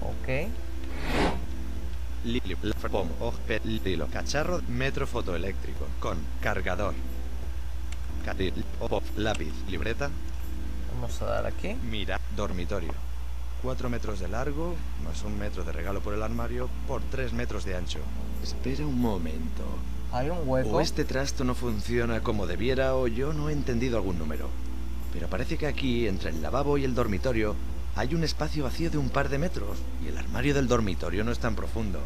[0.00, 0.48] Ok.
[4.08, 6.94] Cacharro, metro fotoeléctrico, con cargador.
[9.16, 10.10] Lápiz, libreta,
[10.94, 11.74] Vamos a dar aquí.
[11.90, 12.92] mira, dormitorio.
[13.62, 14.74] 4 metros de largo,
[15.04, 18.00] más un metro de regalo por el armario, por 3 metros de ancho.
[18.42, 19.62] Espera un momento.
[20.12, 20.70] Hay un hueco.
[20.70, 24.48] O este trasto no funciona como debiera o yo no he entendido algún número.
[25.12, 27.54] Pero parece que aquí, entre el lavabo y el dormitorio,
[27.96, 31.32] hay un espacio vacío de un par de metros y el armario del dormitorio no
[31.32, 32.00] es tan profundo.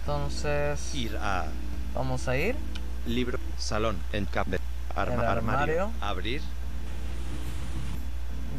[0.00, 1.46] Entonces, Ir a
[1.94, 2.56] vamos a ir.
[3.06, 4.46] libro, salón, en cap,
[4.94, 5.90] arma- El armario, armario.
[6.00, 6.42] abrir,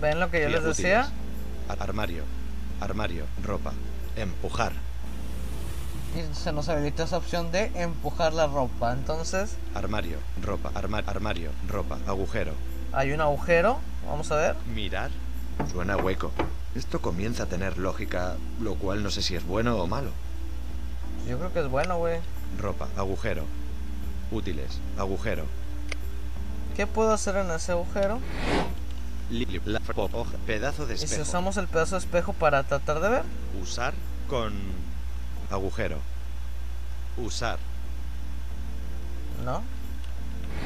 [0.01, 1.09] ¿Ven lo que yo les útiles, decía?
[1.69, 2.23] ar- armario,
[2.79, 3.73] armario, ropa,
[4.15, 4.73] empujar,
[6.17, 8.91] Y se nos habilita esa opción de empujar la ropa.
[8.93, 12.53] Entonces, armario, ropa, arma- armario, ropa, agujero,
[12.91, 13.77] hay un agujero.
[14.07, 14.55] Vamos a ver.
[14.73, 15.11] mirar.
[15.71, 16.31] Suena hueco.
[16.75, 20.09] Esto comienza a tener lógica, lo cual no sé si es bueno o malo.
[21.27, 22.19] Yo creo que es bueno, güey.
[22.59, 23.43] Ropa, agujero.
[24.31, 25.43] Útiles, agujero.
[26.75, 28.19] ¿Qué puedo hacer en ese agujero?
[29.65, 29.79] La-
[30.45, 31.23] pedazo de Y si espejo.
[31.23, 33.23] usamos el pedazo de espejo para tratar de ver.
[33.61, 33.93] Usar
[34.29, 34.53] con
[35.49, 35.97] agujero.
[37.17, 37.59] Usar.
[39.43, 39.63] ¿No?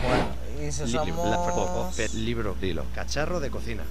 [0.04, 1.96] Bueno, y si usamos...
[1.96, 2.86] pe- libro, dilo.
[2.96, 3.84] Cacharro de cocina.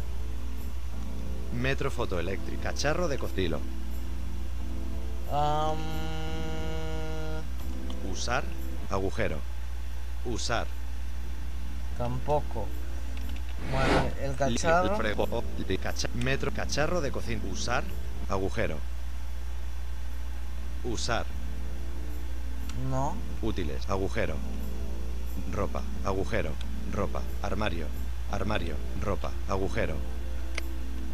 [1.54, 2.62] Metro fotoeléctrico.
[2.62, 3.58] Cacharro de cocina.
[8.10, 8.42] Usar.
[8.90, 9.38] Agujero.
[10.24, 10.66] Usar.
[11.96, 12.66] tampoco.
[13.70, 14.98] Bueno, el cacharro...
[16.14, 16.52] metro.
[16.52, 17.42] Cacharro de cocina.
[17.50, 17.84] Usar.
[18.28, 18.78] Agujero.
[20.84, 21.26] Usar.
[22.90, 23.14] No.
[23.42, 23.88] Útiles.
[23.88, 24.34] Agujero.
[25.52, 25.82] Ropa.
[26.04, 26.52] Agujero.
[26.92, 27.22] Ropa.
[27.42, 27.86] Armario.
[28.30, 28.74] Armario.
[29.02, 29.30] Ropa.
[29.48, 29.94] Agujero.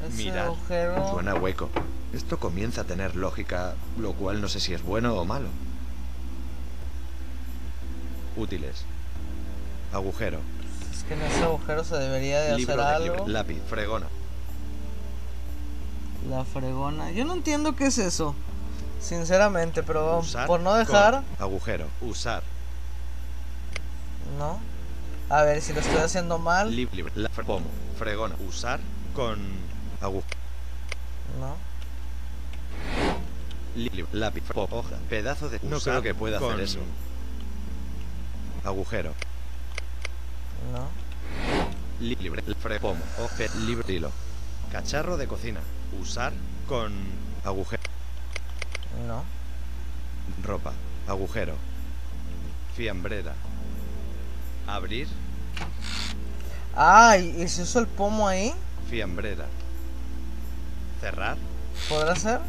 [0.07, 0.47] Ese Mirad.
[0.47, 1.11] agujero...
[1.11, 1.71] Suena hueco.
[2.13, 5.49] Esto comienza a tener lógica, lo cual no sé si es bueno o malo.
[8.37, 8.85] Útiles.
[9.93, 10.39] Agujero.
[10.93, 13.29] Es que en ese agujero se debería de Libro hacer de algo.
[13.29, 13.59] Lápiz.
[13.69, 14.07] Fregona.
[16.31, 17.11] La fregona.
[17.13, 18.35] Yo no entiendo qué es eso.
[19.01, 21.15] Sinceramente, pero Usar por no dejar...
[21.15, 21.87] con Agujero.
[22.01, 22.43] Usar.
[24.39, 24.59] No.
[25.29, 26.71] A ver si lo estoy haciendo mal.
[26.71, 27.13] Lib- libro.
[27.17, 27.67] La- fre- pomo.
[27.99, 28.35] Fregona.
[28.49, 28.81] Usar
[29.15, 29.39] con
[30.01, 30.37] agujero.
[31.41, 31.57] No.
[34.13, 34.43] Lápiz.
[34.53, 34.97] po- Hoja.
[35.11, 35.61] Pedazo de.
[35.63, 36.79] No creo que pueda hacer eso.
[38.65, 39.13] Agujero.
[40.73, 40.89] No.
[42.01, 44.11] Li- libre, fre, pomo, oje, libre, hilo.
[44.73, 45.61] Cacharro de cocina.
[46.01, 46.33] Usar
[46.69, 46.93] con
[47.45, 47.76] agujero.
[49.07, 49.25] No.
[50.43, 50.73] Ropa.
[51.07, 51.55] Agujero.
[52.75, 53.35] Fiambrera.
[54.67, 55.09] Abrir.
[56.75, 58.53] Ay, ¿y si uso el pomo ahí?
[58.91, 59.47] Fiambrera.
[61.01, 61.37] Cerrar.
[61.89, 62.41] ¿Podrá ser?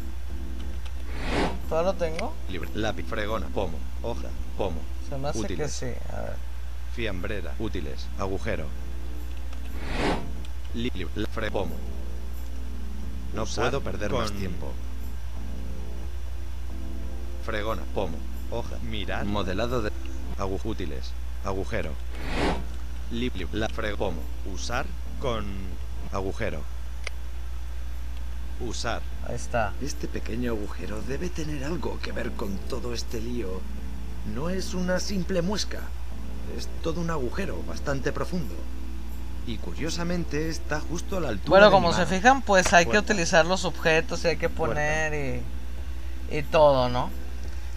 [1.68, 2.34] ¿Todavía lo tengo?
[2.48, 2.70] Libre.
[2.74, 3.04] Lápiz.
[3.06, 3.46] Fregona.
[3.48, 3.78] Pomo.
[4.02, 4.28] Hoja.
[4.56, 4.80] Pomo.
[5.08, 5.86] Se me hace que sí.
[6.12, 6.36] A ver.
[6.94, 7.54] Fiambrera.
[7.58, 8.06] Útiles.
[8.18, 8.66] Agujero.
[10.74, 11.74] Li- li- la- fre, pomo.
[13.34, 14.72] No Usar puedo perder más tiempo.
[17.48, 17.82] Fregona.
[17.94, 18.18] Pomo.
[18.50, 18.76] Hoja.
[18.82, 19.24] Mirar.
[19.24, 19.90] Modelado de.
[20.38, 21.12] Agu útiles.
[21.46, 21.92] Agujero.
[23.10, 24.20] Li- li- la fre, pomo.
[24.52, 24.84] Usar
[25.18, 25.46] con
[26.12, 26.60] agujero.
[28.60, 29.00] Usar.
[29.26, 29.72] Ahí está.
[29.80, 33.62] Este pequeño agujero debe tener algo que ver con todo este lío.
[34.34, 35.80] No es una simple muesca.
[36.54, 38.54] Es todo un agujero bastante profundo.
[39.46, 42.98] Y curiosamente está justo a la altura Bueno, de como se fijan, pues hay que
[42.98, 45.42] utilizar los objetos y hay que poner
[46.30, 47.08] y, y todo, ¿no?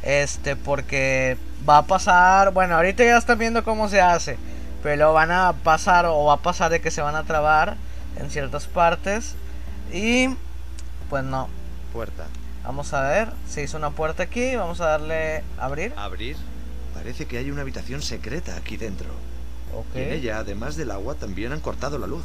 [0.03, 1.37] Este, porque
[1.67, 4.37] va a pasar, bueno, ahorita ya están viendo cómo se hace,
[4.81, 7.77] pero van a pasar o va a pasar de que se van a trabar
[8.17, 9.35] en ciertas partes
[9.93, 10.29] y
[11.09, 11.49] pues no.
[11.93, 12.25] Puerta.
[12.63, 15.93] Vamos a ver, se hizo una puerta aquí, vamos a darle abrir.
[15.97, 16.37] Abrir.
[16.93, 19.09] Parece que hay una habitación secreta aquí dentro.
[19.75, 19.95] Ok.
[19.95, 22.23] Y en ella, además del agua, también han cortado la luz.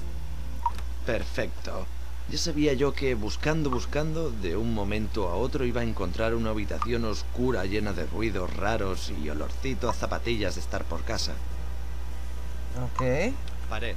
[1.04, 1.86] Perfecto.
[2.28, 6.50] Ya sabía yo que buscando, buscando, de un momento a otro iba a encontrar una
[6.50, 11.34] habitación oscura llena de ruidos raros y olorcito a zapatillas de estar por casa.
[12.82, 13.32] Ok.
[13.68, 13.94] Pared.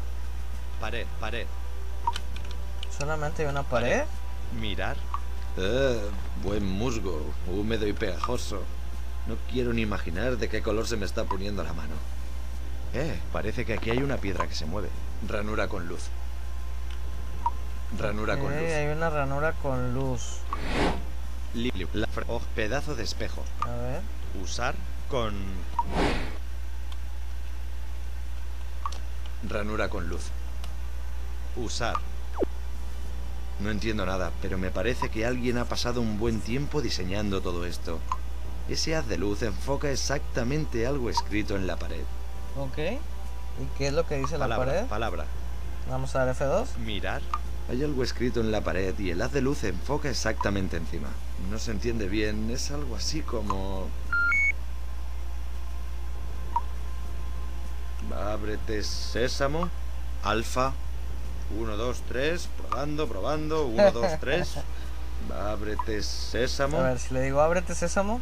[0.79, 1.47] Pared, pared.
[2.95, 4.03] Solamente hay una pared.
[4.61, 4.95] Mirar.
[5.57, 5.99] Eh,
[6.43, 8.61] buen musgo, húmedo y pegajoso.
[9.27, 11.95] No quiero ni imaginar de qué color se me está poniendo la mano.
[12.93, 14.89] Eh, parece que aquí hay una piedra que se mueve.
[15.27, 16.09] Ranura con luz.
[17.97, 18.71] Ranura con luz.
[18.71, 20.37] hay una ranura con luz.
[22.27, 23.43] Oh, pedazo de espejo.
[23.61, 24.01] A ver.
[24.41, 24.75] Usar
[25.09, 25.33] con...
[29.47, 30.27] Ranura con luz.
[31.55, 31.95] Usar.
[33.59, 37.65] No entiendo nada, pero me parece que alguien ha pasado un buen tiempo diseñando todo
[37.65, 37.99] esto.
[38.69, 42.03] Ese haz de luz enfoca exactamente algo escrito en la pared.
[42.55, 42.77] Ok.
[42.77, 44.87] ¿Y qué es lo que dice palabra, la pared?
[44.87, 45.25] palabra.
[45.89, 46.77] Vamos a dar F2.
[46.77, 47.21] Mirar.
[47.69, 51.09] Hay algo escrito en la pared y el haz de luz enfoca exactamente encima.
[51.51, 53.87] No se entiende bien, es algo así como...
[58.15, 59.69] Ábrete sésamo,
[60.23, 60.73] alfa,
[61.59, 64.49] 1, 2, 3, probando, probando, 1, 2, 3.
[65.51, 68.19] Ábrete sésamo, A ver, si le digo ábrete sésamo.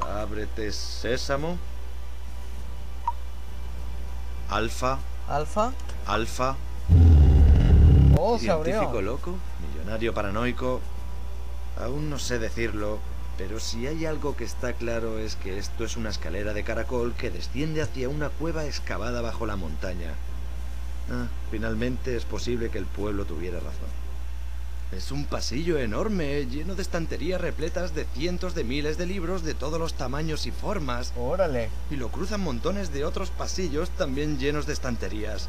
[0.00, 1.56] ábrete sésamo.
[4.48, 5.72] Alfa, Alfa.
[6.06, 6.56] alfa,
[8.24, 9.34] Oh, Científico loco,
[9.66, 10.80] millonario paranoico.
[11.76, 13.00] Aún no sé decirlo,
[13.36, 17.14] pero si hay algo que está claro es que esto es una escalera de caracol
[17.14, 20.12] que desciende hacia una cueva excavada bajo la montaña.
[21.10, 23.90] Ah, finalmente es posible que el pueblo tuviera razón.
[24.92, 29.54] Es un pasillo enorme, lleno de estanterías repletas de cientos de miles de libros de
[29.54, 31.12] todos los tamaños y formas.
[31.16, 31.70] Órale.
[31.90, 35.48] Y lo cruzan montones de otros pasillos también llenos de estanterías.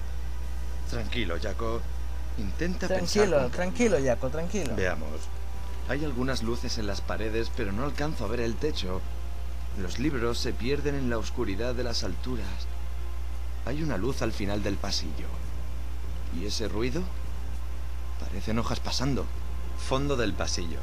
[0.89, 1.81] Tranquilo, Jaco.
[2.37, 3.55] Intenta pensar Tranquilo, calma.
[3.55, 4.75] tranquilo, Jaco, tranquilo.
[4.75, 5.09] Veamos.
[5.89, 9.01] Hay algunas luces en las paredes, pero no alcanzo a ver el techo.
[9.77, 12.47] Los libros se pierden en la oscuridad de las alturas.
[13.65, 15.27] Hay una luz al final del pasillo.
[16.39, 17.01] ¿Y ese ruido?
[18.19, 19.25] Parecen hojas pasando.
[19.77, 20.79] Fondo del pasillo.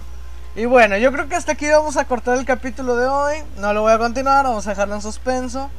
[0.57, 3.37] Y bueno, yo creo que hasta aquí vamos a cortar el capítulo de hoy.
[3.59, 5.71] No lo voy a continuar, vamos a dejarlo en suspenso.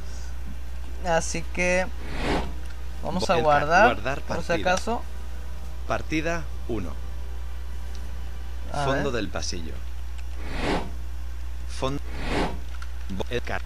[1.06, 1.86] Así que
[3.02, 5.02] vamos a guardar, guardar por si acaso.
[5.96, 6.88] Partida 1.
[8.72, 9.74] A Fondo del pasillo.
[11.68, 12.00] Fondo.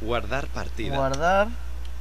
[0.00, 0.96] Guardar partida.
[0.96, 1.46] Guardar,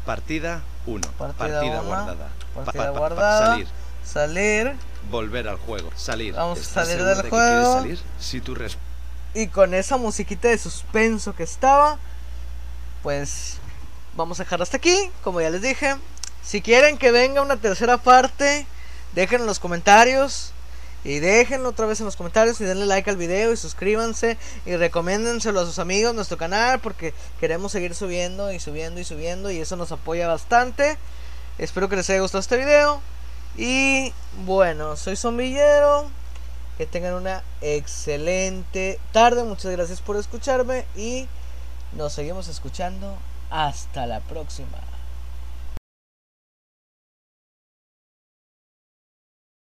[0.03, 1.01] Partida 1.
[1.11, 2.30] Partida Partida, guardada.
[2.55, 3.47] Pa- partida pa- pa- guardada.
[3.51, 3.67] Salir.
[4.03, 4.76] salir.
[5.11, 5.91] Volver al juego.
[5.95, 6.34] Salir.
[6.34, 7.73] Vamos a ¿Estás salir del de juego.
[7.76, 7.99] salir?
[8.19, 8.78] Si res-
[9.36, 11.99] Y con esa musiquita de suspenso que estaba,
[13.03, 13.57] pues
[14.15, 15.97] vamos a dejar hasta aquí, como ya les dije.
[16.41, 18.65] Si quieren que venga una tercera parte,
[19.16, 20.51] déjenlo en los comentarios.
[21.03, 24.76] Y déjenlo otra vez en los comentarios y denle like al video y suscríbanse y
[24.76, 29.59] recomiéndenselo a sus amigos nuestro canal porque queremos seguir subiendo y subiendo y subiendo y
[29.59, 30.97] eso nos apoya bastante.
[31.59, 33.01] Espero que les haya gustado este video.
[33.55, 34.13] Y
[34.45, 36.09] bueno, soy Zombillero.
[36.78, 39.43] Que tengan una excelente tarde.
[39.43, 41.28] Muchas gracias por escucharme y
[41.93, 43.16] nos seguimos escuchando.
[43.49, 44.95] Hasta la próxima.